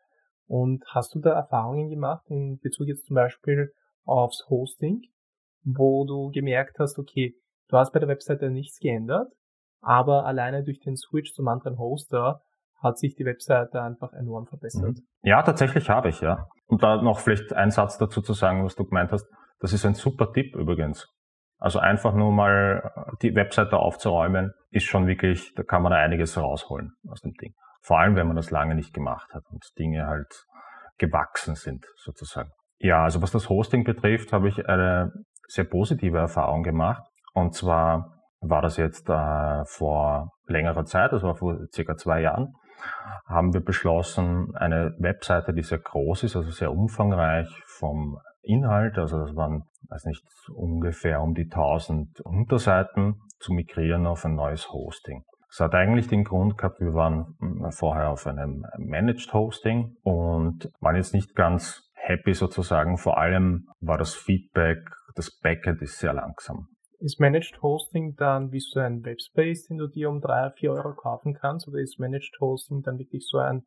[0.53, 3.73] Und hast du da Erfahrungen gemacht in Bezug jetzt zum Beispiel
[4.05, 5.01] aufs Hosting,
[5.65, 7.35] wo du gemerkt hast, okay,
[7.69, 9.33] du hast bei der Webseite nichts geändert,
[9.81, 12.43] aber alleine durch den Switch zum anderen Hoster
[12.83, 14.99] hat sich die Webseite einfach enorm verbessert.
[14.99, 15.07] Mhm.
[15.23, 16.47] Ja, tatsächlich habe ich, ja.
[16.67, 19.27] Und da noch vielleicht ein Satz dazu zu sagen, was du gemeint hast.
[19.61, 21.09] Das ist ein super Tipp übrigens.
[21.57, 26.93] Also einfach nur mal die Webseite aufzuräumen, ist schon wirklich, da kann man einiges rausholen
[27.09, 27.55] aus dem Ding.
[27.83, 30.47] Vor allem, wenn man das lange nicht gemacht hat und Dinge halt
[30.99, 32.51] gewachsen sind, sozusagen.
[32.79, 35.13] Ja, also was das Hosting betrifft, habe ich eine
[35.49, 37.03] sehr positive Erfahrung gemacht.
[37.33, 42.55] Und zwar war das jetzt äh, vor längerer Zeit, das war vor circa zwei Jahren,
[43.27, 49.19] haben wir beschlossen, eine Webseite, die sehr groß ist, also sehr umfangreich vom Inhalt, also
[49.19, 55.25] das waren, weiß nicht, ungefähr um die 1000 Unterseiten, zu migrieren auf ein neues Hosting.
[55.53, 57.37] Das hat eigentlich den Grund gehabt, wir waren
[57.73, 62.97] vorher auf einem Managed Hosting und waren jetzt nicht ganz happy sozusagen.
[62.97, 64.79] Vor allem war das Feedback,
[65.15, 66.69] das Backend ist sehr langsam.
[67.01, 70.95] Ist Managed Hosting dann wie so ein Webspace, den du dir um drei, vier Euro
[70.95, 71.69] kaufen kannst?
[71.69, 73.65] Oder ist Managed Hosting dann wirklich so ein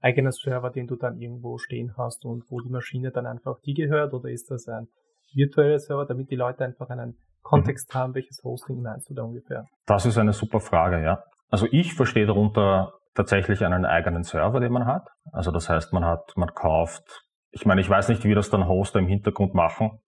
[0.00, 3.74] eigener Server, den du dann irgendwo stehen hast und wo die Maschine dann einfach die
[3.74, 4.14] gehört?
[4.14, 4.88] Oder ist das ein
[5.34, 9.66] virtueller Server, damit die Leute einfach einen Kontext haben, welches Hosting meinst du da ungefähr?
[9.86, 11.22] Das ist eine super Frage, ja.
[11.48, 15.06] Also ich verstehe darunter tatsächlich einen eigenen Server, den man hat.
[15.32, 18.66] Also das heißt, man hat, man kauft, ich meine, ich weiß nicht, wie das dann
[18.66, 20.00] Hoster im Hintergrund machen,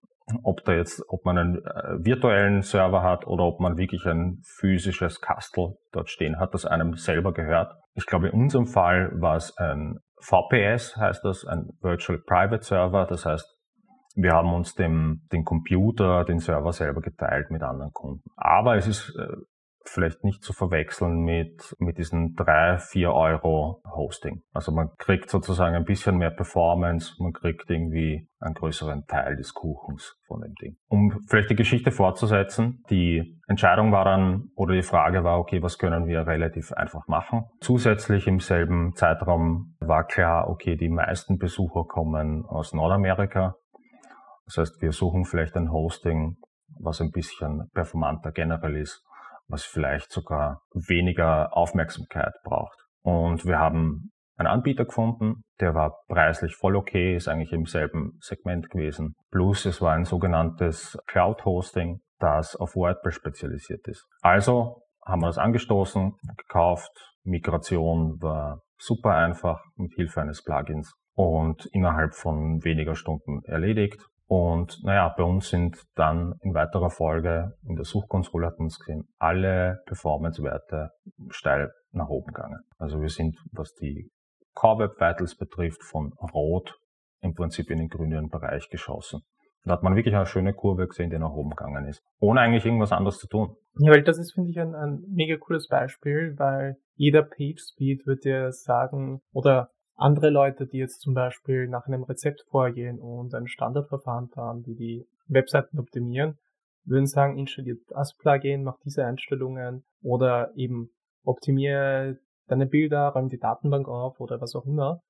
[0.43, 4.43] ob da jetzt, ob man einen äh, virtuellen Server hat oder ob man wirklich ein
[4.59, 7.73] physisches Kastel dort stehen hat, das einem selber gehört.
[7.95, 13.07] Ich glaube, in unserem Fall war es ein VPS, heißt das, ein Virtual Private Server.
[13.07, 13.47] Das heißt,
[14.21, 18.25] wir haben uns dem, den Computer, den Server selber geteilt mit anderen Kunden.
[18.37, 19.37] Aber es ist äh,
[19.85, 24.43] vielleicht nicht zu verwechseln mit, mit diesen drei, vier Euro Hosting.
[24.53, 29.55] Also man kriegt sozusagen ein bisschen mehr Performance, man kriegt irgendwie einen größeren Teil des
[29.55, 30.77] Kuchens von dem Ding.
[30.89, 35.79] Um vielleicht die Geschichte fortzusetzen, die Entscheidung war dann, oder die Frage war, okay, was
[35.79, 37.45] können wir relativ einfach machen?
[37.61, 43.55] Zusätzlich im selben Zeitraum war klar, okay, die meisten Besucher kommen aus Nordamerika.
[44.49, 46.37] Das heißt, wir suchen vielleicht ein Hosting,
[46.81, 49.05] was ein bisschen performanter generell ist
[49.49, 52.79] was vielleicht sogar weniger Aufmerksamkeit braucht.
[53.03, 58.19] Und wir haben einen Anbieter gefunden, der war preislich voll okay, ist eigentlich im selben
[58.21, 59.15] Segment gewesen.
[59.33, 64.07] Plus es war ein sogenanntes Cloud Hosting, das auf WordPress spezialisiert ist.
[64.21, 66.91] Also haben wir das angestoßen, gekauft.
[67.25, 74.07] Migration war super einfach mit Hilfe eines Plugins und innerhalb von weniger Stunden erledigt.
[74.29, 78.79] Und naja, bei uns sind dann in weiterer Folge, in der Suchkonsole hat man es
[78.79, 80.91] gesehen, alle Performance-Werte
[81.31, 82.61] steil nach oben gegangen.
[82.77, 84.11] Also wir sind, was die
[84.53, 86.79] Core Web Vitals betrifft, von rot
[87.21, 89.23] im Prinzip in den grünen Bereich geschossen.
[89.65, 92.03] Da hat man wirklich eine schöne Kurve gesehen, die nach oben gegangen ist.
[92.21, 93.57] Ohne eigentlich irgendwas anderes zu tun.
[93.79, 98.25] Ja, weil das ist, finde ich, ein, ein mega cooles Beispiel, weil jeder PageSpeed wird
[98.25, 103.49] dir sagen, oder andere Leute, die jetzt zum Beispiel nach einem Rezept vorgehen und ein
[103.49, 106.39] Standardverfahren fahren, die die Webseiten optimieren,
[106.85, 110.91] würden sagen, installiert das Plugin, mach diese Einstellungen oder eben
[111.25, 115.01] optimiere deine Bilder, räum die Datenbank auf oder was auch immer.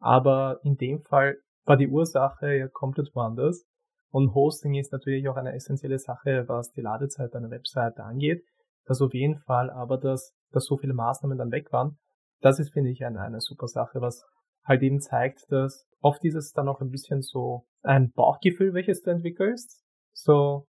[0.00, 3.64] Aber in dem Fall war die Ursache ja komplett woanders.
[4.10, 8.42] Und Hosting ist natürlich auch eine essentielle Sache, was die Ladezeit einer Webseite angeht.
[8.84, 11.96] Das auf jeden Fall, aber dass, dass so viele Maßnahmen dann weg waren,
[12.42, 14.24] das ist, finde ich, eine, eine super Sache, was
[14.64, 19.02] halt eben zeigt, dass oft ist es dann auch ein bisschen so ein Bauchgefühl, welches
[19.02, 19.82] du entwickelst.
[20.12, 20.66] So,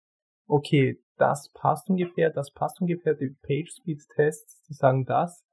[0.47, 5.43] okay, das passt ungefähr, das passt ungefähr, die Page-Speed-Tests, die sagen das,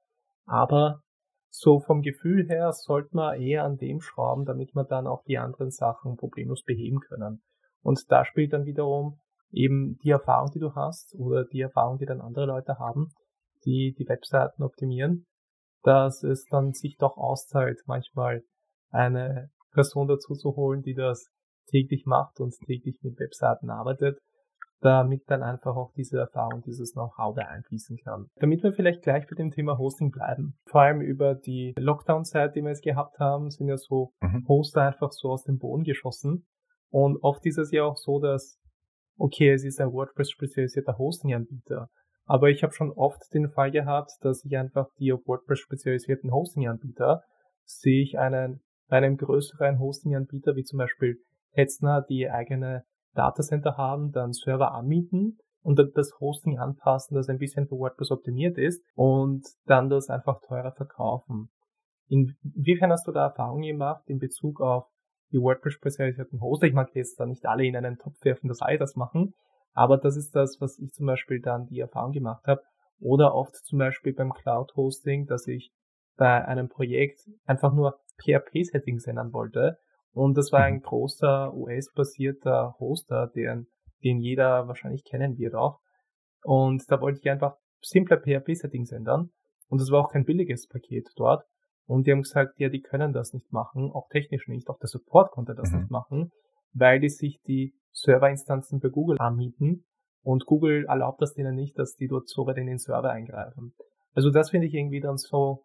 [0.47, 1.01] aber
[1.51, 5.39] so vom Gefühl her sollte man eher an dem schrauben, damit man dann auch die
[5.39, 7.43] anderen Sachen problemlos beheben können.
[7.83, 9.19] Und da spielt dann wiederum
[9.51, 13.13] eben die Erfahrung, die du hast oder die Erfahrung, die dann andere Leute haben,
[13.65, 15.27] die die Webseiten optimieren,
[15.83, 18.43] dass es dann sich doch auszahlt, manchmal
[18.91, 21.29] eine Person dazu zu holen, die das
[21.69, 24.19] täglich macht und täglich mit Webseiten arbeitet
[24.81, 28.27] damit dann einfach auch diese Erfahrung, dieses Know-how da einfließen kann.
[28.37, 30.59] Damit wir vielleicht gleich bei dem Thema Hosting bleiben.
[30.67, 34.45] Vor allem über die Lockdown-Zeit, die wir jetzt gehabt haben, sind ja so mhm.
[34.49, 36.47] Hoster einfach so aus dem Boden geschossen.
[36.91, 38.59] Und oft ist es ja auch so, dass,
[39.17, 41.89] okay, es ist ein WordPress-spezialisierter Hosting-Anbieter.
[42.31, 46.31] Aber ich habe schon oft den Fall gehabt, dass ich einfach die auf WordPress spezialisierten
[46.31, 47.25] Hosting-Anbieter
[47.65, 51.17] sehe ich einen, einem größeren Hosting-Anbieter, wie zum Beispiel
[51.51, 57.39] Hetzner, die eigene Datacenter haben, dann Server anmieten und dann das Hosting anpassen, das ein
[57.39, 61.51] bisschen für WordPress optimiert ist und dann das einfach teurer verkaufen.
[62.07, 64.85] Inwiefern hast du da Erfahrungen gemacht in Bezug auf
[65.33, 66.69] die WordPress-spezialisierten Hoster?
[66.69, 69.35] Ich mag jetzt da nicht alle in einen Topf werfen, dass alle das machen,
[69.73, 72.63] aber das ist das, was ich zum Beispiel dann die Erfahrung gemacht habe.
[72.99, 75.73] Oder oft zum Beispiel beim Cloud-Hosting, dass ich
[76.17, 79.79] bei einem Projekt einfach nur PHP-Settings ändern wollte
[80.13, 80.83] und das war ein mhm.
[80.83, 83.67] großer US-basierter Hoster, den,
[84.03, 85.81] den jeder wahrscheinlich kennen wird auch.
[86.43, 89.31] Und da wollte ich einfach simple PHP-Settings ändern.
[89.69, 91.45] Und das war auch kein billiges Paket dort.
[91.87, 94.89] Und die haben gesagt, ja, die können das nicht machen, auch technisch nicht, auch der
[94.89, 95.81] Support konnte das mhm.
[95.81, 96.31] nicht machen,
[96.73, 99.85] weil die sich die Serverinstanzen bei Google anmieten
[100.23, 103.75] und Google erlaubt das denen nicht, dass die dort so weit in den Server eingreifen.
[104.15, 105.65] Also das finde ich irgendwie dann so,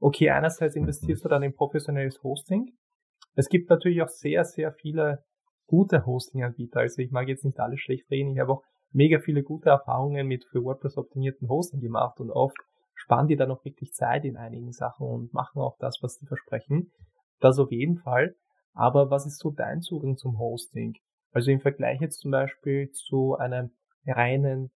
[0.00, 2.72] okay, einerseits investierst du dann in professionelles Hosting,
[3.34, 5.24] es gibt natürlich auch sehr, sehr viele
[5.66, 6.80] gute Hosting-Anbieter.
[6.80, 8.32] Also ich mag jetzt nicht alles schlecht reden.
[8.32, 12.56] Ich habe auch mega viele gute Erfahrungen mit für WordPress optimierten Hosting gemacht und oft
[12.94, 16.26] spannen die dann auch wirklich Zeit in einigen Sachen und machen auch das, was sie
[16.26, 16.92] versprechen.
[17.40, 18.34] Das auf jeden Fall.
[18.74, 20.94] Aber was ist so dein Zugang zum Hosting?
[21.32, 23.70] Also im Vergleich jetzt zum Beispiel zu einem
[24.06, 24.70] reinen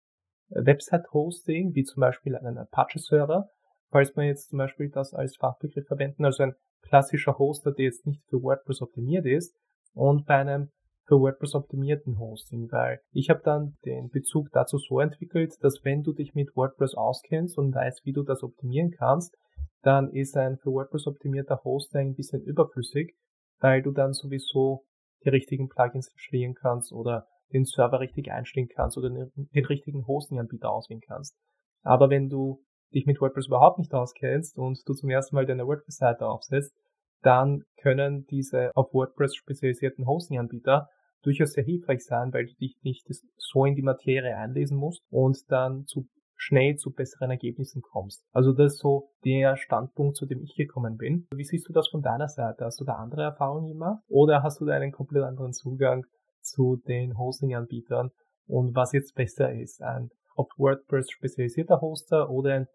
[0.49, 3.49] Website-Hosting, wie zum Beispiel einen Apache-Server,
[3.89, 8.05] falls man jetzt zum Beispiel das als Fachbegriff verwenden, also ein klassischer Hoster, der jetzt
[8.05, 9.57] nicht für WordPress optimiert ist
[9.93, 10.71] und bei einem
[11.07, 16.03] für WordPress optimierten Hosting, weil ich habe dann den Bezug dazu so entwickelt, dass wenn
[16.03, 19.35] du dich mit WordPress auskennst und weißt, wie du das optimieren kannst,
[19.81, 23.15] dann ist ein für WordPress optimierter Hoster ein bisschen überflüssig,
[23.59, 24.85] weil du dann sowieso
[25.23, 30.05] die richtigen Plugins installieren kannst oder den Server richtig einstellen kannst oder den, den richtigen
[30.07, 31.37] Hosting-Anbieter auswählen kannst.
[31.83, 32.63] Aber wenn du
[32.93, 36.75] dich mit WordPress überhaupt nicht auskennst und du zum ersten Mal deine WordPress-Seite aufsetzt,
[37.21, 40.89] dann können diese auf WordPress spezialisierten Hosting-Anbieter
[41.23, 45.37] durchaus sehr hilfreich sein, weil du dich nicht so in die Materie einlesen musst und
[45.49, 48.23] dann zu schnell zu besseren Ergebnissen kommst.
[48.31, 51.27] Also das ist so der Standpunkt, zu dem ich gekommen bin.
[51.33, 52.65] Wie siehst du das von deiner Seite?
[52.65, 56.05] Hast du da andere Erfahrungen gemacht oder hast du da einen komplett anderen Zugang
[56.41, 58.11] zu den Hosting-Anbietern
[58.47, 59.81] und was jetzt besser ist?
[59.81, 62.67] Ein auf WordPress spezialisierter Hoster oder ein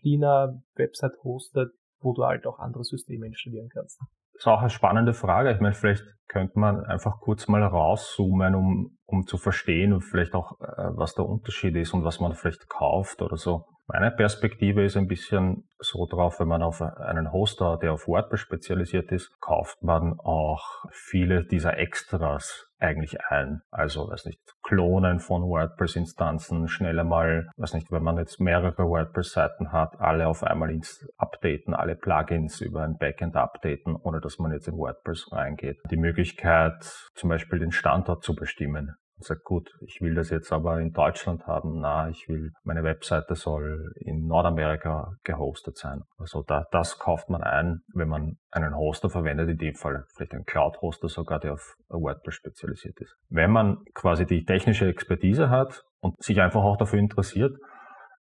[0.00, 1.66] cleaner Website-Hoster,
[2.00, 3.98] wo du halt auch andere Systeme installieren kannst.
[4.32, 5.52] Das ist auch eine spannende Frage.
[5.52, 10.34] Ich meine, vielleicht könnte man einfach kurz mal rauszoomen, um, um zu verstehen und vielleicht
[10.34, 13.64] auch, äh, was der Unterschied ist und was man vielleicht kauft oder so.
[13.90, 18.40] Meine Perspektive ist ein bisschen so drauf, wenn man auf einen Hoster, der auf WordPress
[18.40, 23.62] spezialisiert ist, kauft man auch viele dieser Extras eigentlich ein.
[23.70, 29.72] Also, weiß nicht, Klonen von WordPress-Instanzen, schneller mal, weiß nicht, wenn man jetzt mehrere WordPress-Seiten
[29.72, 34.52] hat, alle auf einmal ins updaten, alle Plugins über ein Backend updaten, ohne dass man
[34.52, 35.78] jetzt in WordPress reingeht.
[35.90, 36.82] Die Möglichkeit,
[37.14, 40.90] zum Beispiel den Standort zu bestimmen und sagt, gut, ich will das jetzt aber in
[40.90, 46.02] Deutschland haben, na, ich will, meine Webseite soll in Nordamerika gehostet sein.
[46.18, 50.34] Also da, das kauft man ein, wenn man einen Hoster verwendet, in dem Fall vielleicht
[50.34, 53.14] einen Cloud-Hoster sogar, der auf WordPress spezialisiert ist.
[53.28, 57.56] Wenn man quasi die technische Expertise hat und sich einfach auch dafür interessiert,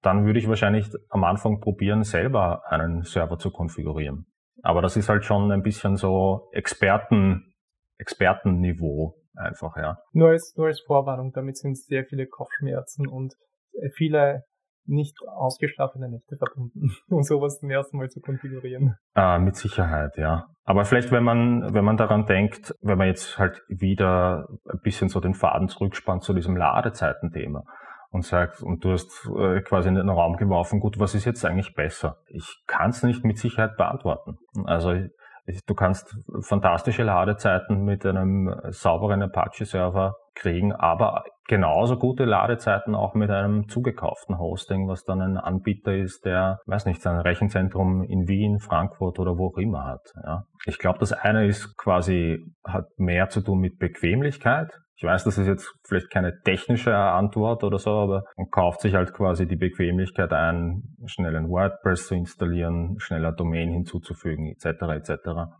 [0.03, 4.27] dann würde ich wahrscheinlich am Anfang probieren, selber einen Server zu konfigurieren.
[4.61, 7.49] Aber das ist halt schon ein bisschen so Experten,
[7.99, 9.97] Expertenniveau einfach, ja.
[10.13, 13.33] Nur als, nur als Vorwarnung, damit sind sehr viele Kopfschmerzen und
[13.73, 14.43] äh, viele
[14.85, 18.95] nicht ausgeschlafene Nächte verbunden, um sowas zum ersten Mal zu konfigurieren.
[19.13, 20.47] Ah, mit Sicherheit, ja.
[20.63, 25.09] Aber vielleicht, wenn man, wenn man daran denkt, wenn man jetzt halt wieder ein bisschen
[25.09, 27.63] so den Faden zurückspannt zu diesem Ladezeitenthema
[28.11, 31.45] und sagt, und du hast äh, quasi in den Raum geworfen, gut, was ist jetzt
[31.45, 32.17] eigentlich besser?
[32.27, 34.37] Ich kann es nicht mit Sicherheit beantworten.
[34.65, 34.93] Also
[35.65, 43.29] Du kannst fantastische Ladezeiten mit einem sauberen Apache-Server kriegen, aber genauso gute Ladezeiten auch mit
[43.29, 48.59] einem zugekauften Hosting, was dann ein Anbieter ist, der, weiß nicht, sein Rechenzentrum in Wien,
[48.59, 50.13] Frankfurt oder wo auch immer hat.
[50.23, 50.43] Ja.
[50.65, 55.37] Ich glaube, das eine ist quasi, hat mehr zu tun mit Bequemlichkeit ich weiß, das
[55.37, 59.55] ist jetzt vielleicht keine technische Antwort oder so, aber man kauft sich halt quasi die
[59.55, 64.65] Bequemlichkeit ein, schnell ein WordPress zu installieren, schneller Domain hinzuzufügen, etc.
[64.97, 65.11] etc.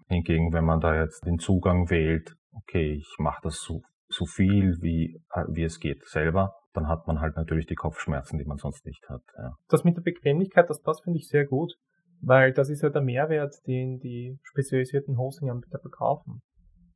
[0.09, 4.75] Hingegen, wenn man da jetzt den Zugang wählt, okay, ich mache das so, so viel,
[4.81, 8.85] wie, wie es geht selber, dann hat man halt natürlich die Kopfschmerzen, die man sonst
[8.85, 9.21] nicht hat.
[9.37, 9.53] Ja.
[9.69, 11.75] Das mit der Bequemlichkeit, das passt, finde ich, sehr gut,
[12.19, 16.41] weil das ist ja der Mehrwert, den die spezialisierten Hosting-Anbieter verkaufen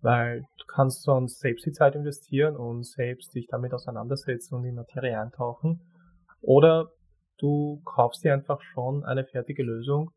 [0.03, 4.75] weil du kannst sonst selbst die Zeit investieren und selbst dich damit auseinandersetzen und in
[4.75, 5.81] Materie eintauchen.
[6.41, 6.91] Oder
[7.37, 10.11] du kaufst dir einfach schon eine fertige Lösung,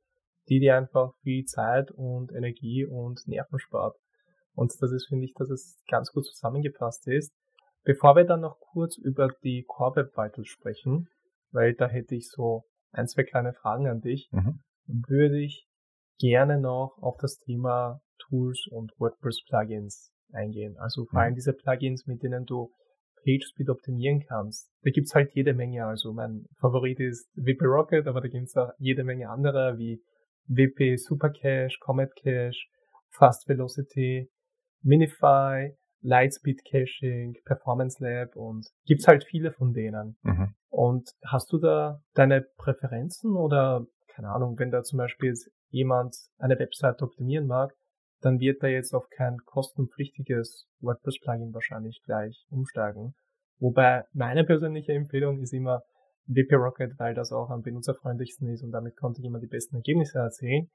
[0.49, 3.97] die dir einfach viel Zeit und Energie und Nerven spart.
[4.55, 7.33] Und das ist, finde ich, dass es ganz gut zusammengefasst ist.
[7.85, 11.09] Bevor wir dann noch kurz über die Core Web Vitals sprechen,
[11.53, 14.61] weil da hätte ich so ein, zwei kleine Fragen an dich, mhm.
[14.87, 15.69] würde ich
[16.19, 20.77] gerne noch auf das Thema Tools und WordPress-Plugins eingehen.
[20.79, 21.37] Also vor allem mhm.
[21.37, 22.71] diese Plugins, mit denen du
[23.25, 24.71] PageSpeed optimieren kannst.
[24.83, 25.85] Da gibt's halt jede Menge.
[25.87, 30.01] Also mein Favorit ist WP Rocket, aber da gibt's auch jede Menge andere wie
[30.49, 32.57] WP Supercache, Comet Cache,
[33.11, 34.31] Fast Velocity,
[34.83, 40.17] Minify, Lightspeed Caching, Performance Lab und gibt's halt viele von denen.
[40.23, 40.55] Mhm.
[40.69, 45.35] Und hast du da deine Präferenzen oder keine Ahnung, wenn da zum Beispiel
[45.71, 47.75] jemand eine Website optimieren mag,
[48.21, 53.15] dann wird er jetzt auf kein kostenpflichtiges WordPress-Plugin wahrscheinlich gleich umsteigen.
[53.59, 55.83] Wobei meine persönliche Empfehlung ist immer
[56.27, 59.77] WP Rocket, weil das auch am benutzerfreundlichsten ist und damit konnte ich immer die besten
[59.77, 60.69] Ergebnisse erzielen.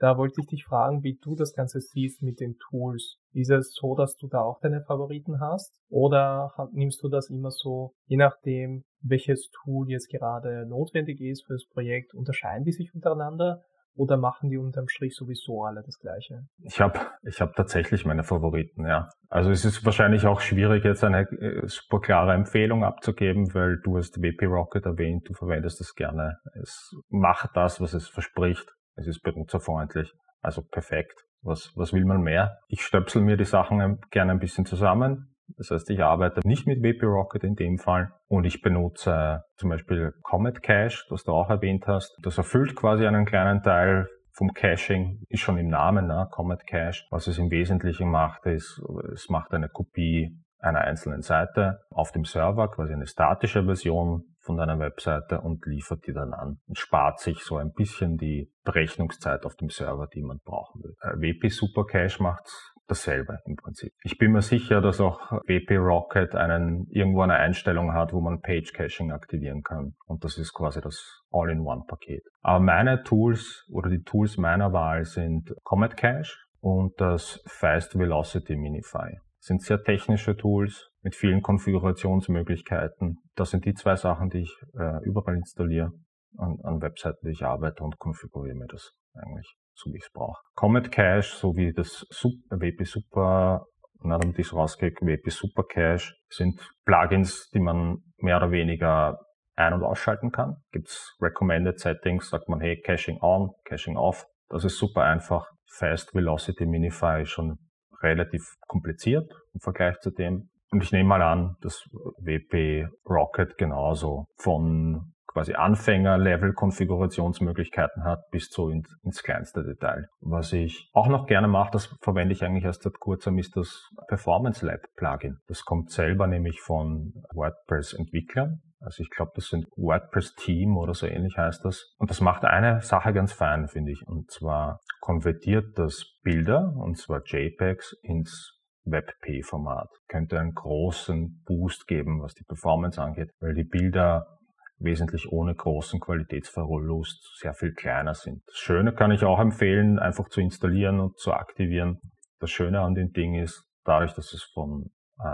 [0.00, 3.16] Da wollte ich dich fragen, wie du das Ganze siehst mit den Tools.
[3.32, 5.74] Ist es so, dass du da auch deine Favoriten hast?
[5.88, 11.54] Oder nimmst du das immer so, je nachdem, welches Tool jetzt gerade notwendig ist für
[11.54, 13.64] das Projekt, unterscheiden die sich untereinander?
[13.98, 16.46] Oder machen die unterm Strich sowieso alle das Gleiche?
[16.62, 19.08] Ich habe ich hab tatsächlich meine Favoriten, ja.
[19.28, 23.96] Also es ist wahrscheinlich auch schwierig, jetzt eine äh, super klare Empfehlung abzugeben, weil du
[23.96, 26.38] hast WP Rocket erwähnt, du verwendest es gerne.
[26.62, 28.70] Es macht das, was es verspricht.
[28.94, 31.24] Es ist benutzerfreundlich, also perfekt.
[31.42, 32.56] Was, was will man mehr?
[32.68, 35.34] Ich stöpsel mir die Sachen gerne ein bisschen zusammen.
[35.56, 39.70] Das heißt, ich arbeite nicht mit WP Rocket in dem Fall und ich benutze zum
[39.70, 42.16] Beispiel Comet Cache, das du auch erwähnt hast.
[42.22, 46.28] Das erfüllt quasi einen kleinen Teil vom Caching, ist schon im Namen, ne?
[46.30, 47.04] Comet Cache.
[47.10, 48.80] Was es im Wesentlichen macht, ist,
[49.12, 54.56] es macht eine Kopie einer einzelnen Seite auf dem Server, quasi eine statische Version von
[54.56, 59.44] deiner Webseite und liefert die dann an und spart sich so ein bisschen die Berechnungszeit
[59.44, 60.94] auf dem Server, die man brauchen will.
[61.00, 62.48] Äh, WP Supercache macht
[62.88, 63.92] dasselbe im Prinzip.
[64.02, 68.40] Ich bin mir sicher, dass auch WP Rocket einen, irgendwo eine Einstellung hat, wo man
[68.40, 69.94] Page Caching aktivieren kann.
[70.06, 72.24] Und das ist quasi das All-in-One-Paket.
[72.40, 78.56] Aber meine Tools oder die Tools meiner Wahl sind Comet Cache und das Fast Velocity
[78.56, 79.18] Minify.
[79.38, 83.18] Das sind sehr technische Tools mit vielen Konfigurationsmöglichkeiten.
[83.36, 85.92] Das sind die zwei Sachen, die ich äh, überall installiere
[86.36, 90.40] an, an Webseiten, die ich arbeite und konfiguriere mir das eigentlich so wie es brauche.
[90.54, 92.06] Comet Cache sowie das
[92.50, 93.64] WP Super,
[94.02, 99.18] na, damit ich es rauskriege, WP Super Cache sind Plugins, die man mehr oder weniger
[99.56, 100.56] ein- und ausschalten kann.
[100.72, 104.24] Gibt's Recommended Settings, sagt man, hey, Caching on, Caching off.
[104.48, 105.46] Das ist super einfach.
[105.70, 107.58] Fast Velocity Minify ist schon
[108.02, 110.48] relativ kompliziert im Vergleich zu dem.
[110.70, 111.84] Und ich nehme mal an, dass
[112.18, 120.08] WP Rocket genauso von quasi Anfänger-Level-Konfigurationsmöglichkeiten hat, bis zu in, ins kleinste Detail.
[120.20, 123.88] Was ich auch noch gerne mache, das verwende ich eigentlich erst seit kurzem, ist das
[124.08, 125.38] Performance Lab Plugin.
[125.46, 128.62] Das kommt selber nämlich von WordPress-Entwicklern.
[128.80, 131.94] Also ich glaube, das sind WordPress Team oder so ähnlich heißt das.
[131.98, 134.06] Und das macht eine Sache ganz fein, finde ich.
[134.06, 138.54] Und zwar konvertiert das Bilder, und zwar JPEGs, ins
[138.84, 139.88] WebP-Format.
[140.08, 144.37] Könnte einen großen Boost geben, was die Performance angeht, weil die Bilder
[144.78, 148.42] wesentlich ohne großen Qualitätsverlust sehr viel kleiner sind.
[148.46, 151.98] Das Schöne kann ich auch empfehlen, einfach zu installieren und zu aktivieren.
[152.40, 154.90] Das Schöne an dem Ding ist, dadurch, dass es von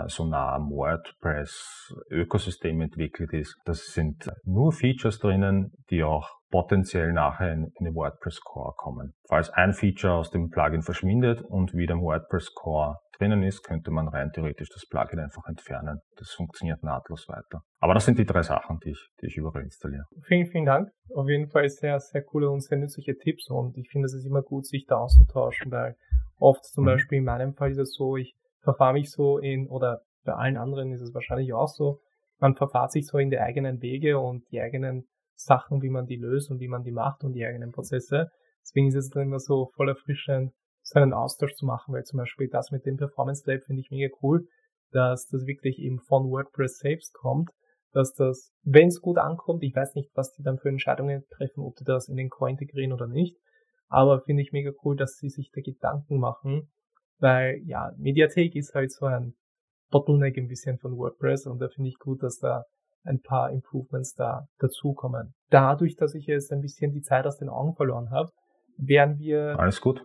[0.07, 7.53] so nah am WordPress-Ökosystem entwickelt ist, das sind nur Features drinnen, die auch potenziell nachher
[7.53, 9.13] in, in den WordPress Core kommen.
[9.27, 13.91] Falls ein Feature aus dem Plugin verschwindet und wieder im WordPress Core drinnen ist, könnte
[13.91, 15.99] man rein theoretisch das Plugin einfach entfernen.
[16.17, 17.61] Das funktioniert nahtlos weiter.
[17.79, 20.05] Aber das sind die drei Sachen, die ich, die ich überall installiere.
[20.23, 20.89] Vielen, vielen Dank.
[21.13, 24.25] Auf jeden Fall sehr, sehr coole und sehr nützliche Tipps und ich finde, es ist
[24.25, 25.95] immer gut, sich da auszutauschen, weil
[26.37, 26.87] oft zum mhm.
[26.87, 28.35] Beispiel in meinem Fall ist es so, ich
[28.65, 31.99] verfahre mich so in, oder bei allen anderen ist es wahrscheinlich auch so,
[32.39, 36.17] man verfahrt sich so in die eigenen Wege und die eigenen Sachen, wie man die
[36.17, 38.27] löst und wie man die macht und die eigenen Prozesse.
[38.61, 40.51] Deswegen ist es dann immer so voll erfrischend,
[40.81, 43.89] so einen Austausch zu machen, weil zum Beispiel das mit dem Performance Lab finde ich
[43.89, 44.47] mega cool,
[44.91, 47.49] dass das wirklich eben von WordPress selbst kommt,
[47.91, 51.63] dass das, wenn es gut ankommt, ich weiß nicht, was die dann für Entscheidungen treffen,
[51.63, 53.37] ob die das in den Core integrieren oder nicht,
[53.87, 56.69] aber finde ich mega cool, dass sie sich da Gedanken machen,
[57.19, 59.33] weil ja, Mediathek ist halt so ein
[59.91, 62.63] Bottleneck ein bisschen von WordPress und da finde ich gut, dass da
[63.03, 65.33] ein paar Improvements da dazukommen.
[65.49, 68.31] Dadurch, dass ich jetzt ein bisschen die Zeit aus den Augen verloren habe,
[68.77, 69.55] werden wir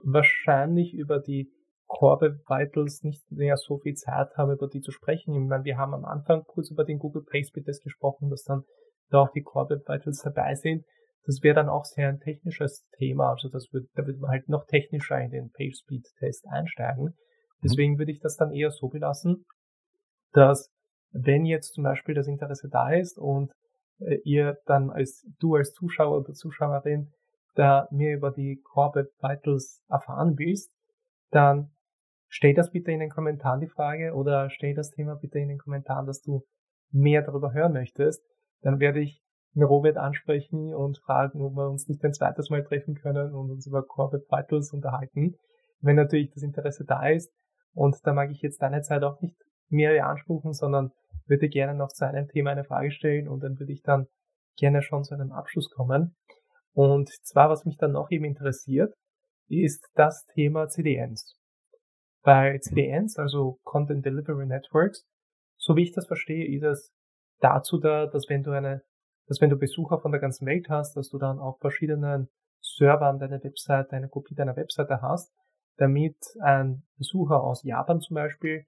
[0.05, 1.51] wahrscheinlich über die
[1.87, 5.35] Core Vitals nicht mehr so viel Zeit haben, über die zu sprechen.
[5.35, 8.63] Ich meine, wir haben am Anfang kurz über den Google PageSpeed Test gesprochen, dass dann
[9.11, 10.85] da auch die Core Vitals dabei sind.
[11.25, 14.49] Das wäre dann auch sehr ein technisches Thema, also das wird, da wird man halt
[14.49, 17.05] noch technischer in den PageSpeed Test einsteigen.
[17.05, 17.15] Mhm.
[17.63, 19.45] Deswegen würde ich das dann eher so belassen,
[20.33, 20.71] dass
[21.13, 23.53] wenn jetzt zum Beispiel das Interesse da ist und
[24.01, 27.13] äh, ihr dann als du als Zuschauer oder Zuschauerin
[27.55, 30.73] da mehr über die Corporate Vitals erfahren willst,
[31.31, 31.71] dann
[32.29, 35.59] stell das bitte in den Kommentaren die Frage oder stell das Thema bitte in den
[35.59, 36.45] Kommentaren, dass du
[36.93, 38.25] mehr darüber hören möchtest.
[38.63, 39.21] Dann werde ich
[39.57, 43.67] Robert ansprechen und fragen, ob wir uns nicht ein zweites Mal treffen können und uns
[43.67, 45.37] über Corporate Vitals unterhalten.
[45.81, 47.33] Wenn natürlich das Interesse da ist
[47.75, 49.37] und da mag ich jetzt deine Zeit auch nicht
[49.69, 50.93] mehr beanspruchen, sondern
[51.27, 54.07] würde gerne noch zu einem Thema eine Frage stellen und dann würde ich dann
[54.57, 56.15] gerne schon zu einem Abschluss kommen.
[56.73, 58.95] Und zwar, was mich dann noch eben interessiert,
[59.49, 61.37] ist das Thema CDNs.
[62.23, 65.05] Bei CDNs, also Content Delivery Networks,
[65.57, 66.93] so wie ich das verstehe, ist es
[67.41, 68.83] dazu da, dass wenn du eine,
[69.31, 72.29] dass wenn du Besucher von der ganzen Welt hast, dass du dann auf verschiedenen
[72.61, 75.33] Servern deine Webseite, eine Kopie deiner Webseite hast,
[75.77, 78.65] damit ein Besucher aus Japan zum Beispiel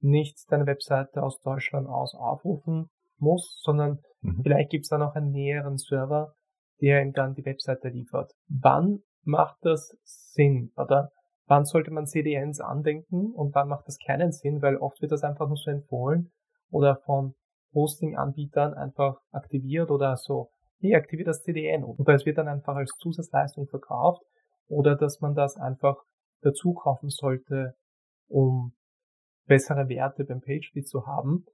[0.00, 2.88] nicht deine Webseite aus Deutschland aus aufrufen
[3.18, 4.40] muss, sondern mhm.
[4.42, 6.32] vielleicht gibt es dann auch einen näheren Server,
[6.80, 8.32] der ihm dann die Webseite liefert.
[8.48, 10.72] Wann macht das Sinn?
[10.78, 11.10] Oder
[11.44, 14.62] wann sollte man CDNs andenken und wann macht das keinen Sinn?
[14.62, 16.30] Weil oft wird das einfach nur so empfohlen
[16.70, 17.34] oder von
[17.76, 20.48] Hosting-Anbietern einfach aktiviert oder so,
[20.80, 21.84] hey, aktiviert das CDN.
[21.84, 24.22] Oder es wird dann einfach als Zusatzleistung verkauft
[24.66, 25.96] oder dass man das einfach
[26.40, 27.74] dazu kaufen sollte,
[28.28, 28.72] um
[29.46, 31.44] bessere Werte beim PageSpeed zu haben.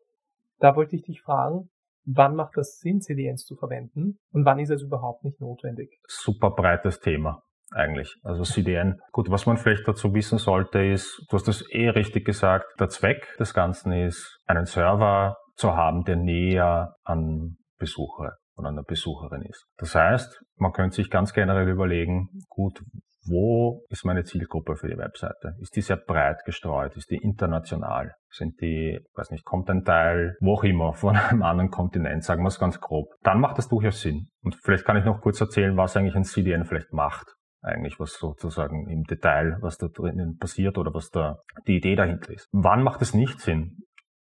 [0.59, 1.69] Da wollte ich dich fragen,
[2.05, 5.91] wann macht das Sinn, CDNs zu verwenden und wann ist es überhaupt nicht notwendig?
[6.07, 7.43] Super breites Thema
[7.75, 8.17] eigentlich.
[8.23, 9.01] Also CDN.
[9.13, 12.89] Gut, was man vielleicht dazu wissen sollte, ist, du hast das eh richtig gesagt, der
[12.89, 18.83] Zweck des Ganzen ist, einen Server zu haben, der näher an Besucher oder an der
[18.83, 19.67] Besucherin ist.
[19.77, 22.83] Das heißt, man könnte sich ganz generell überlegen, gut,
[23.25, 25.55] wo ist meine Zielgruppe für die Webseite?
[25.61, 26.97] Ist die sehr breit gestreut?
[26.97, 28.15] Ist die international?
[28.31, 32.43] Sind die, weiß nicht, kommt ein Teil, wo auch immer, von einem anderen Kontinent, sagen
[32.43, 33.07] wir es ganz grob.
[33.23, 34.29] Dann macht das durchaus Sinn.
[34.43, 37.27] Und vielleicht kann ich noch kurz erzählen, was eigentlich ein CDN vielleicht macht.
[37.65, 41.39] Eigentlich, was sozusagen im Detail, was da drinnen passiert oder was da
[41.69, 42.49] die Idee dahinter ist.
[42.51, 43.85] Wann macht es nicht Sinn?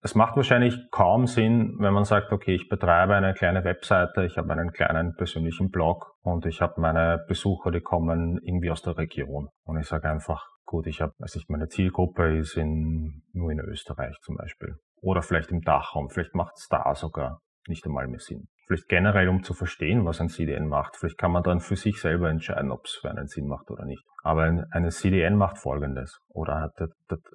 [0.05, 4.37] Es macht wahrscheinlich kaum Sinn, wenn man sagt, okay, ich betreibe eine kleine Webseite, ich
[4.37, 8.99] habe einen kleinen persönlichen Blog und ich habe meine Besucher, die kommen irgendwie aus der
[8.99, 9.49] Region.
[9.63, 13.61] Und ich sage einfach, gut, ich habe, also ich, meine Zielgruppe ist in, nur in
[13.61, 14.75] Österreich zum Beispiel.
[15.01, 17.39] Oder vielleicht im Dachraum, vielleicht macht es da sogar
[17.69, 18.49] nicht einmal mehr Sinn.
[18.67, 20.97] Vielleicht generell, um zu verstehen, was ein CDN macht.
[20.97, 23.85] Vielleicht kann man dann für sich selber entscheiden, ob es für einen Sinn macht oder
[23.85, 24.03] nicht.
[24.25, 26.73] Aber ein, eine CDN macht Folgendes oder hat,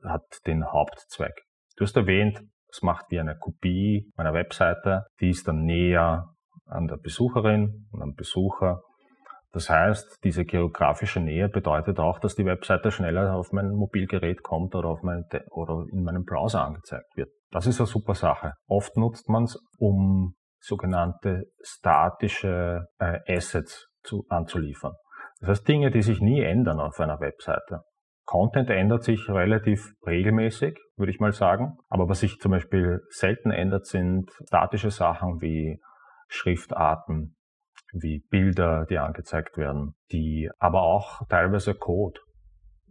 [0.03, 1.43] hat den Hauptzweck.
[1.77, 2.41] Du hast erwähnt,
[2.77, 6.25] es macht wie eine Kopie meiner Webseite, die ist dann näher
[6.65, 8.81] an der Besucherin und am Besucher.
[9.51, 14.75] Das heißt, diese geografische Nähe bedeutet auch, dass die Webseite schneller auf mein Mobilgerät kommt
[14.75, 17.29] oder, auf mein, oder in meinem Browser angezeigt wird.
[17.49, 18.53] Das ist eine super Sache.
[18.67, 24.93] Oft nutzt man es, um sogenannte statische äh, Assets zu, anzuliefern.
[25.39, 27.81] Das heißt Dinge, die sich nie ändern auf einer Webseite.
[28.27, 31.77] Content ändert sich relativ regelmäßig, würde ich mal sagen.
[31.87, 35.79] Aber was sich zum Beispiel selten ändert, sind statische Sachen wie
[36.27, 37.37] Schriftarten,
[37.93, 42.19] wie Bilder, die angezeigt werden, die aber auch teilweise Code,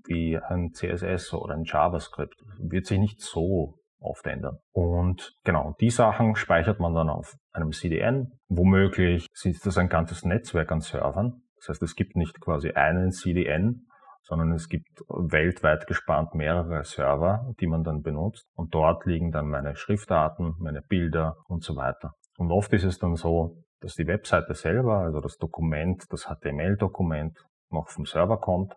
[0.06, 4.56] wie ein CSS oder ein JavaScript, wird sich nicht so oft ändern.
[4.72, 8.32] Und genau, die Sachen speichert man dann auf einem CDN.
[8.48, 11.42] Womöglich ist das ein ganzes Netzwerk an Servern.
[11.56, 13.86] Das heißt, es gibt nicht quasi einen CDN,
[14.26, 18.44] sondern es gibt weltweit gespannt mehrere Server, die man dann benutzt.
[18.54, 22.12] Und dort liegen dann meine Schriftarten, meine Bilder und so weiter.
[22.36, 27.38] Und oft ist es dann so, dass die Webseite selber, also das Dokument, das HTML-Dokument
[27.70, 28.74] noch vom Server kommt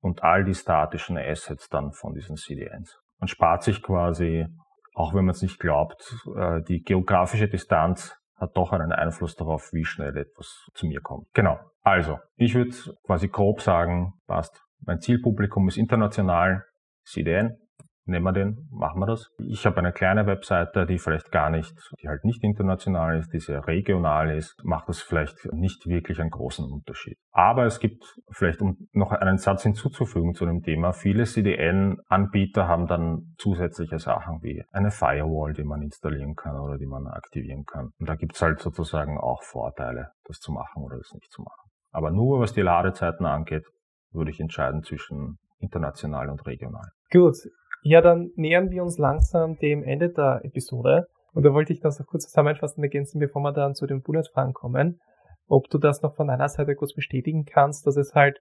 [0.00, 3.00] und all die statischen Assets dann von diesen CDNs.
[3.18, 4.46] Man spart sich quasi,
[4.94, 9.72] auch wenn man es nicht glaubt, äh, die geografische Distanz hat doch einen Einfluss darauf,
[9.72, 11.28] wie schnell etwas zu mir kommt.
[11.32, 11.58] Genau.
[11.82, 12.74] Also, ich würde
[13.04, 14.60] quasi grob sagen, passt.
[14.84, 16.64] Mein Zielpublikum ist international,
[17.04, 17.56] CDN,
[18.04, 19.30] nehmen wir den, machen wir das.
[19.38, 23.38] Ich habe eine kleine Webseite, die vielleicht gar nicht, die halt nicht international ist, die
[23.38, 27.16] sehr regional ist, macht das vielleicht nicht wirklich einen großen Unterschied.
[27.30, 32.86] Aber es gibt vielleicht, um noch einen Satz hinzuzufügen zu dem Thema, viele CDN-Anbieter haben
[32.86, 37.90] dann zusätzliche Sachen wie eine Firewall, die man installieren kann oder die man aktivieren kann.
[37.98, 41.42] Und da gibt es halt sozusagen auch Vorteile, das zu machen oder das nicht zu
[41.42, 41.70] machen.
[41.92, 43.64] Aber nur was die Ladezeiten angeht,
[44.12, 46.88] würde ich entscheiden zwischen international und regional.
[47.10, 47.36] Gut,
[47.82, 51.06] ja, dann nähern wir uns langsam dem Ende der Episode.
[51.32, 54.52] Und da wollte ich das noch kurz zusammenfassen ergänzen, bevor wir dann zu den Bullet-Fragen
[54.52, 55.00] kommen.
[55.46, 58.38] Ob du das noch von deiner Seite kurz bestätigen kannst, dass es halt,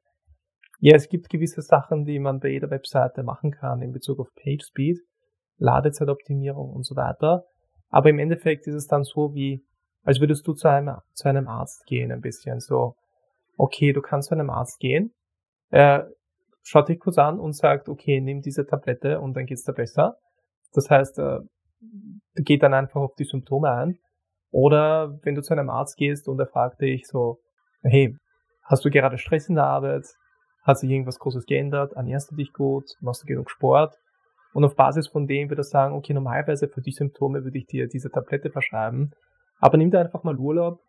[0.79, 4.29] ja, es gibt gewisse Sachen, die man bei jeder Webseite machen kann in Bezug auf
[4.35, 4.99] Page Speed,
[5.57, 7.45] Ladezeitoptimierung und so weiter.
[7.89, 9.65] Aber im Endeffekt ist es dann so wie,
[10.03, 12.59] als würdest du zu einem, zu einem Arzt gehen ein bisschen.
[12.59, 12.95] So,
[13.57, 15.13] okay, du kannst zu einem Arzt gehen,
[15.71, 16.11] er
[16.63, 20.17] schaut dich kurz an und sagt, okay, nimm diese Tablette und dann geht's dir besser.
[20.73, 21.39] Das heißt, äh,
[22.35, 23.97] geht dann einfach auf die Symptome ein.
[24.51, 27.39] Oder wenn du zu einem Arzt gehst und er fragt dich so,
[27.81, 28.15] hey,
[28.63, 30.05] hast du gerade Stress in der Arbeit?
[30.63, 31.93] Hat sich irgendwas Großes geändert?
[31.93, 32.85] Ernährst du dich gut?
[32.99, 33.95] Machst du genug Sport?
[34.53, 37.65] Und auf Basis von dem würde er sagen, okay, normalerweise für die Symptome würde ich
[37.65, 39.11] dir diese Tablette verschreiben.
[39.59, 40.79] Aber nimm dir einfach mal Urlaub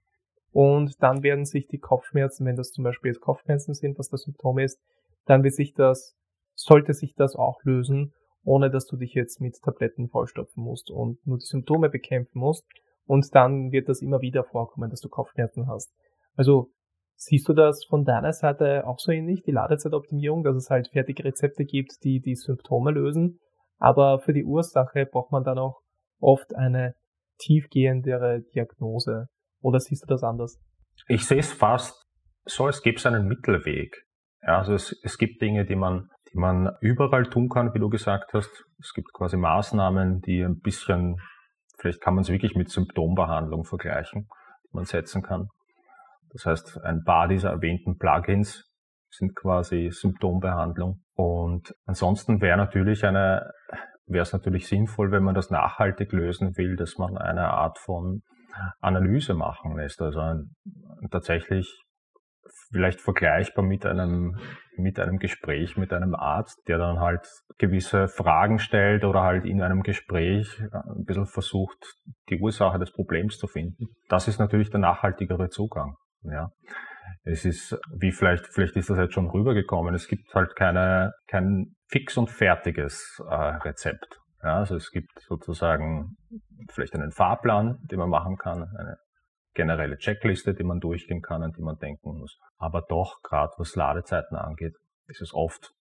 [0.53, 4.23] und dann werden sich die Kopfschmerzen, wenn das zum Beispiel jetzt Kopfschmerzen sind, was das
[4.23, 4.81] Symptom ist,
[5.25, 6.15] dann wird sich das,
[6.55, 8.13] sollte sich das auch lösen,
[8.45, 12.65] ohne dass du dich jetzt mit Tabletten vollstopfen musst und nur die Symptome bekämpfen musst.
[13.07, 15.93] Und dann wird das immer wieder vorkommen, dass du Kopfschmerzen hast.
[16.37, 16.71] Also
[17.17, 21.25] siehst du das von deiner Seite auch so ähnlich, die Ladezeitoptimierung, dass es halt fertige
[21.25, 23.39] Rezepte gibt, die die Symptome lösen.
[23.79, 25.81] Aber für die Ursache braucht man dann auch
[26.21, 26.95] oft eine
[27.39, 29.29] tiefgehendere Diagnose.
[29.63, 30.61] Oder siehst du das anders?
[31.09, 32.03] Ich sehe es fast
[32.45, 34.05] so, es gibt einen Mittelweg.
[34.43, 37.89] Ja, also es, es gibt Dinge, die man, die man überall tun kann, wie du
[37.89, 38.51] gesagt hast.
[38.81, 41.17] Es gibt quasi Maßnahmen, die ein bisschen,
[41.79, 44.29] vielleicht kann man es wirklich mit Symptombehandlung vergleichen,
[44.65, 45.49] die man setzen kann.
[46.33, 48.69] Das heißt, ein paar dieser erwähnten Plugins
[49.11, 51.03] sind quasi Symptombehandlung.
[51.15, 53.53] Und ansonsten wäre natürlich eine,
[54.07, 58.23] wäre es natürlich sinnvoll, wenn man das nachhaltig lösen will, dass man eine Art von
[58.81, 60.01] Analyse machen lässt.
[60.03, 60.21] Also
[61.11, 61.83] tatsächlich
[62.73, 64.39] vielleicht vergleichbar mit einem,
[64.77, 67.27] mit einem Gespräch mit einem Arzt, der dann halt
[67.59, 71.79] gewisse Fragen stellt oder halt in einem Gespräch äh, ein bisschen versucht,
[72.31, 73.89] die Ursache des Problems zu finden.
[74.09, 75.97] Das ist natürlich der nachhaltigere Zugang.
[76.23, 76.51] Ja.
[77.25, 81.75] Es ist, wie vielleicht, vielleicht ist das jetzt schon rübergekommen, es gibt halt keine, kein
[81.89, 84.22] fix und fertiges äh, Rezept.
[84.43, 86.17] Ja, also es gibt sozusagen
[86.71, 88.97] vielleicht einen Fahrplan, den man machen kann, eine
[89.55, 92.39] generelle Checkliste, die man durchgehen kann, an die man denken muss.
[92.57, 94.75] Aber doch, gerade was Ladezeiten angeht,
[95.07, 95.73] ist es oft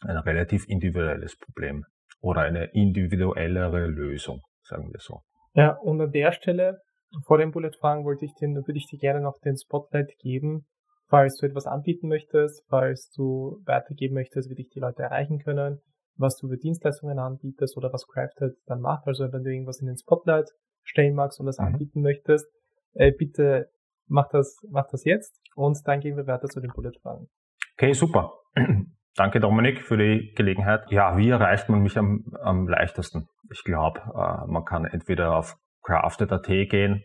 [0.00, 1.84] ein relativ individuelles Problem
[2.20, 5.20] oder eine individuellere Lösung, sagen wir so.
[5.54, 6.80] Ja, und an der Stelle,
[7.24, 10.66] vor dem Bullet-Fragen wollte ich dir, würde ich dir gerne noch den Spotlight geben,
[11.08, 15.80] falls du etwas anbieten möchtest, falls du weitergeben möchtest, wie dich die Leute erreichen können,
[16.16, 19.06] was du für Dienstleistungen anbietest oder was Crafted dann macht.
[19.06, 20.50] Also wenn du irgendwas in den Spotlight
[20.82, 21.66] stellen magst und das mhm.
[21.66, 22.46] anbieten möchtest,
[22.94, 23.70] äh, bitte
[24.06, 27.28] mach das, mach das jetzt und dann gehen wir weiter zu den Bullet-Fragen.
[27.74, 28.32] Okay, super.
[29.16, 30.90] Danke Dominik für die Gelegenheit.
[30.90, 33.28] Ja, wie erreicht man mich am, am leichtesten?
[33.50, 37.02] Ich glaube, äh, man kann entweder auf crafted.at gehen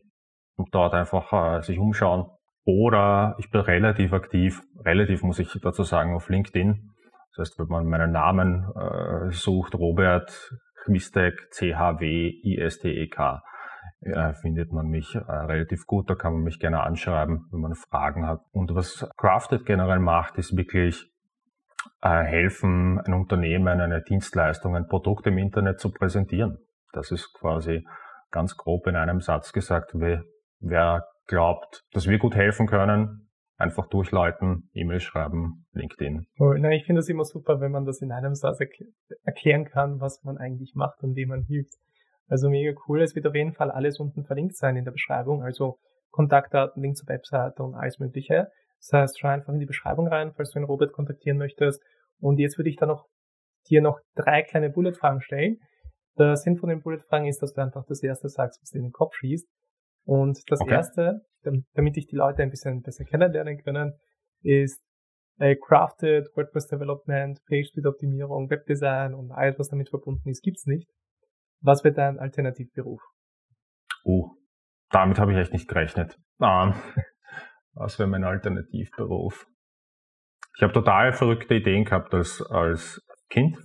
[0.56, 2.26] und dort einfach äh, sich umschauen.
[2.66, 6.91] Oder ich bin relativ aktiv, relativ muss ich dazu sagen, auf LinkedIn.
[7.36, 10.32] Das heißt, wenn man meinen Namen äh, sucht, Robert
[10.84, 13.42] Chwistek, C-H-W-I-S-T-E-K,
[14.02, 16.10] äh, findet man mich äh, relativ gut.
[16.10, 18.42] Da kann man mich gerne anschreiben, wenn man Fragen hat.
[18.52, 21.12] Und was Crafted generell macht, ist wirklich
[22.02, 26.58] äh, helfen, ein Unternehmen, eine Dienstleistung, ein Produkt im Internet zu präsentieren.
[26.94, 27.86] Das ist quasi
[28.32, 30.24] ganz grob in einem Satz gesagt, wer,
[30.60, 33.30] wer glaubt, dass wir gut helfen können,
[33.62, 36.26] einfach durchleiten, E-Mail schreiben, LinkedIn.
[36.40, 38.86] Oh, na, ich finde es immer super, wenn man das in einem Satz erkl
[39.24, 41.74] erklären kann, was man eigentlich macht und wie man hilft.
[42.28, 43.02] Also mega cool.
[43.02, 45.44] Es wird auf jeden Fall alles unten verlinkt sein in der Beschreibung.
[45.44, 45.78] Also
[46.12, 48.48] Kontaktdaten, Link zur Webseite und alles Mögliche.
[48.80, 51.84] Das heißt, schau einfach in die Beschreibung rein, falls du den Robert kontaktieren möchtest.
[52.20, 53.08] Und jetzt würde ich dann noch
[53.70, 55.58] dir noch drei kleine Bullet-Fragen stellen.
[56.18, 58.86] Der Sinn von den Bullet-Fragen ist, dass du einfach das erste sagst, was dir in
[58.86, 59.48] den Kopf schießt.
[60.04, 60.74] Und das okay.
[60.74, 61.22] erste,
[61.74, 63.94] damit ich die Leute ein bisschen besser kennenlernen können,
[64.42, 64.82] ist
[65.38, 70.90] äh, Crafted, WordPress Development, Page-Speed-Optimierung, Webdesign und alles, was damit verbunden ist, gibt's nicht.
[71.62, 73.02] Was wird dein Alternativberuf?
[74.04, 74.32] Oh,
[74.90, 76.18] damit habe ich echt nicht gerechnet.
[76.40, 76.76] Ah,
[77.74, 79.48] was wäre mein Alternativberuf?
[80.56, 83.58] Ich habe total verrückte Ideen gehabt als, als Kind,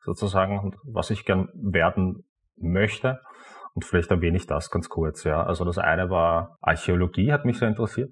[0.00, 2.24] sozusagen, was ich gern werden
[2.56, 3.20] möchte.
[3.76, 5.44] Und vielleicht erwähne ich das ganz kurz, ja.
[5.44, 8.10] Also das eine war Archäologie, hat mich sehr interessiert.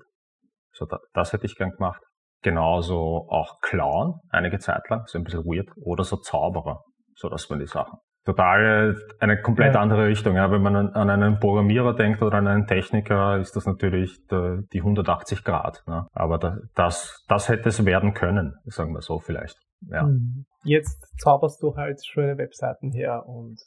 [0.72, 2.02] So, das, das hätte ich gern gemacht.
[2.42, 5.70] Genauso auch Clown, einige Zeit lang, so ein bisschen weird.
[5.76, 6.84] Oder so Zauberer.
[7.16, 9.80] So, das waren die Sachen total eine komplett ja.
[9.80, 10.36] andere Richtung.
[10.36, 14.80] Ja, wenn man an einen Programmierer denkt oder an einen Techniker, ist das natürlich die
[14.80, 15.82] 180 Grad.
[15.86, 16.06] Ne?
[16.12, 16.38] Aber
[16.74, 19.56] das, das hätte es werden können, sagen wir so vielleicht.
[19.90, 20.04] Ja.
[20.04, 20.46] Mhm.
[20.62, 23.60] Jetzt zauberst du halt schöne Webseiten her und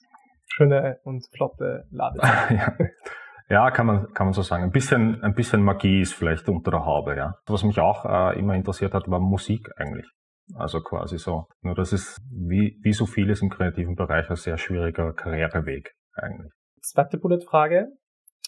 [0.48, 2.58] schöne und flotte Ladezeiten.
[2.58, 2.74] ja.
[3.50, 4.64] ja, kann man, kann man so sagen.
[4.64, 7.36] Ein bisschen, ein bisschen Magie ist vielleicht unter der Haube, ja.
[7.46, 10.08] Was mich auch äh, immer interessiert hat, war Musik eigentlich.
[10.56, 11.48] Also quasi so.
[11.62, 16.52] Nur das ist wie, wie so vieles im kreativen Bereich ein sehr schwieriger Karriereweg eigentlich.
[16.82, 17.88] Zweite Bullet-Frage.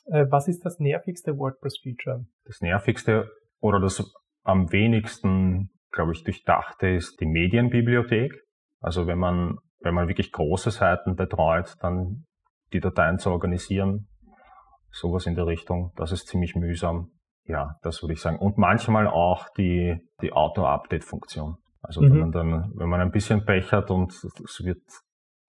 [0.06, 2.26] Äh, was ist das nervigste WordPress-Feature?
[2.46, 3.30] Das nervigste
[3.60, 4.02] oder das
[4.44, 8.34] am wenigsten, glaube ich, durchdachte ist die Medienbibliothek.
[8.80, 12.26] Also wenn man, wenn man wirklich große Seiten betreut, dann
[12.74, 14.08] die Dateien zu organisieren,
[14.92, 17.12] sowas in der Richtung, das ist ziemlich mühsam.
[17.46, 18.38] Ja, das würde ich sagen.
[18.38, 21.58] Und manchmal auch die, die Auto-Update-Funktion.
[21.82, 22.12] Also mhm.
[22.12, 24.82] wenn man dann, wenn man ein bisschen Pech hat und es wird,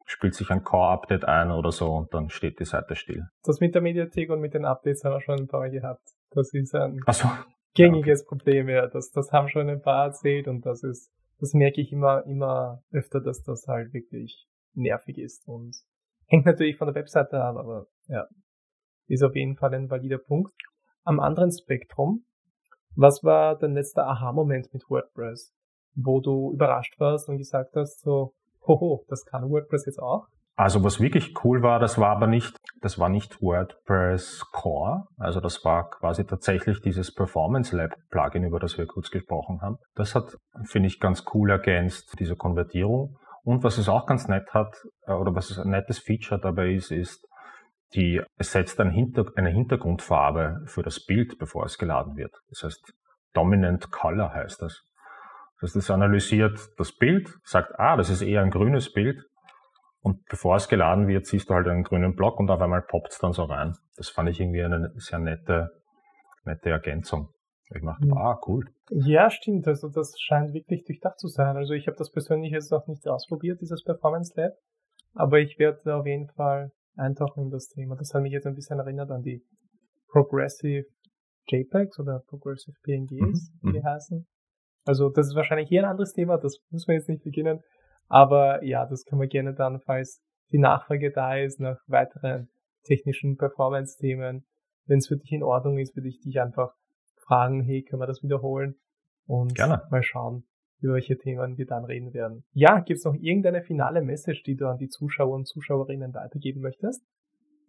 [0.06, 3.24] spielt sich ein Core-Update ein oder so und dann steht die Seite still.
[3.44, 6.02] Das mit der Mediathek und mit den Updates haben wir schon ein paar Mal gehabt.
[6.30, 7.28] Das ist ein so.
[7.74, 8.28] gängiges ja, okay.
[8.28, 8.86] Problem, ja.
[8.86, 11.10] Das, das haben schon ein paar erzählt und das ist,
[11.40, 15.76] das merke ich immer, immer öfter, dass das halt wirklich nervig ist und
[16.26, 18.26] hängt natürlich von der Webseite ab, aber ja,
[19.08, 20.52] ist auf jeden Fall ein valider Punkt.
[21.02, 22.24] Am anderen Spektrum,
[22.94, 25.52] was war dein letzter Aha-Moment mit WordPress?
[25.94, 28.34] wo du überrascht warst und gesagt hast, so,
[28.66, 30.28] hoho, das kann WordPress jetzt auch?
[30.56, 35.40] Also was wirklich cool war, das war aber nicht, das war nicht WordPress Core, also
[35.40, 39.76] das war quasi tatsächlich dieses Performance Lab Plugin, über das wir kurz gesprochen haben.
[39.94, 43.16] Das hat, finde ich, ganz cool ergänzt, diese Konvertierung.
[43.42, 44.76] Und was es auch ganz nett hat,
[45.06, 47.26] äh, oder was ein nettes Feature dabei ist, ist,
[47.94, 52.32] die, es setzt eine Hintergrundfarbe für das Bild, bevor es geladen wird.
[52.48, 52.92] Das heißt,
[53.32, 54.82] Dominant Color heißt das.
[55.60, 59.22] Das heißt, es analysiert das Bild, sagt, ah, das ist eher ein grünes Bild.
[60.02, 63.12] Und bevor es geladen wird, siehst du halt einen grünen Block und auf einmal poppt
[63.12, 63.74] es dann so rein.
[63.96, 65.70] Das fand ich irgendwie eine sehr nette,
[66.44, 67.28] nette Ergänzung.
[67.72, 68.16] Ich dachte, mhm.
[68.16, 68.64] ah, cool.
[68.90, 69.68] Ja, stimmt.
[69.68, 71.56] Also das scheint wirklich durchdacht zu sein.
[71.56, 74.52] Also ich habe das persönlich jetzt noch nicht ausprobiert, dieses Performance Lab.
[75.14, 77.96] Aber ich werde auf jeden Fall eintauchen in das Thema.
[77.96, 79.44] Das hat mich jetzt ein bisschen erinnert an die
[80.08, 80.86] Progressive
[81.48, 83.68] JPEGs oder Progressive PNGs, mhm.
[83.68, 83.84] wie die mhm.
[83.84, 84.26] heißen.
[84.84, 87.60] Also das ist wahrscheinlich hier ein anderes Thema, das müssen wir jetzt nicht beginnen.
[88.10, 90.20] Aber ja, das können wir gerne dann, falls
[90.52, 92.50] die Nachfrage da ist, nach weiteren
[92.82, 94.44] technischen Performance-Themen.
[94.86, 96.74] Wenn es für dich in Ordnung ist, würde ich dich einfach
[97.24, 98.74] fragen, hey, können wir das wiederholen?
[99.26, 99.82] Und gerne.
[99.90, 100.42] mal schauen,
[100.80, 102.42] über welche Themen wir dann reden werden.
[102.52, 106.62] Ja, gibt es noch irgendeine finale Message, die du an die Zuschauer und Zuschauerinnen weitergeben
[106.62, 107.04] möchtest?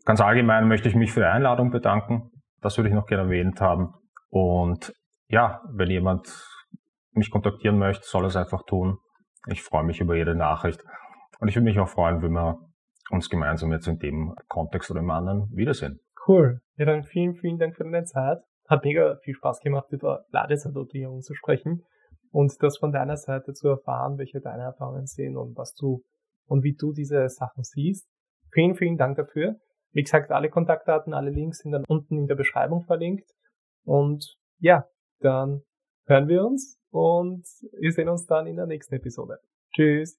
[0.05, 2.31] Ganz allgemein möchte ich mich für die Einladung bedanken.
[2.61, 3.93] Das würde ich noch gerne erwähnt haben.
[4.29, 4.91] Und
[5.27, 6.27] ja, wenn jemand
[7.11, 8.97] mich kontaktieren möchte, soll es einfach tun.
[9.47, 10.83] Ich freue mich über jede Nachricht.
[11.39, 12.59] Und ich würde mich auch freuen, wenn wir
[13.09, 15.99] uns gemeinsam jetzt in dem Kontext oder im anderen wiedersehen.
[16.27, 16.61] Cool.
[16.77, 18.39] Ja, dann vielen, vielen Dank für deine Zeit.
[18.69, 21.83] Hat mega viel Spaß gemacht, über Ladezeitoptimierung zu sprechen
[22.31, 26.03] und das von deiner Seite zu erfahren, welche deine Erfahrungen sind und was du
[26.45, 28.07] und wie du diese Sachen siehst.
[28.51, 29.55] Vielen, vielen Dank dafür.
[29.93, 33.29] Wie gesagt, alle Kontaktdaten, alle Links sind dann unten in der Beschreibung verlinkt.
[33.83, 34.85] Und ja,
[35.19, 35.63] dann
[36.05, 37.45] hören wir uns und
[37.79, 39.39] wir sehen uns dann in der nächsten Episode.
[39.73, 40.09] Tschüss.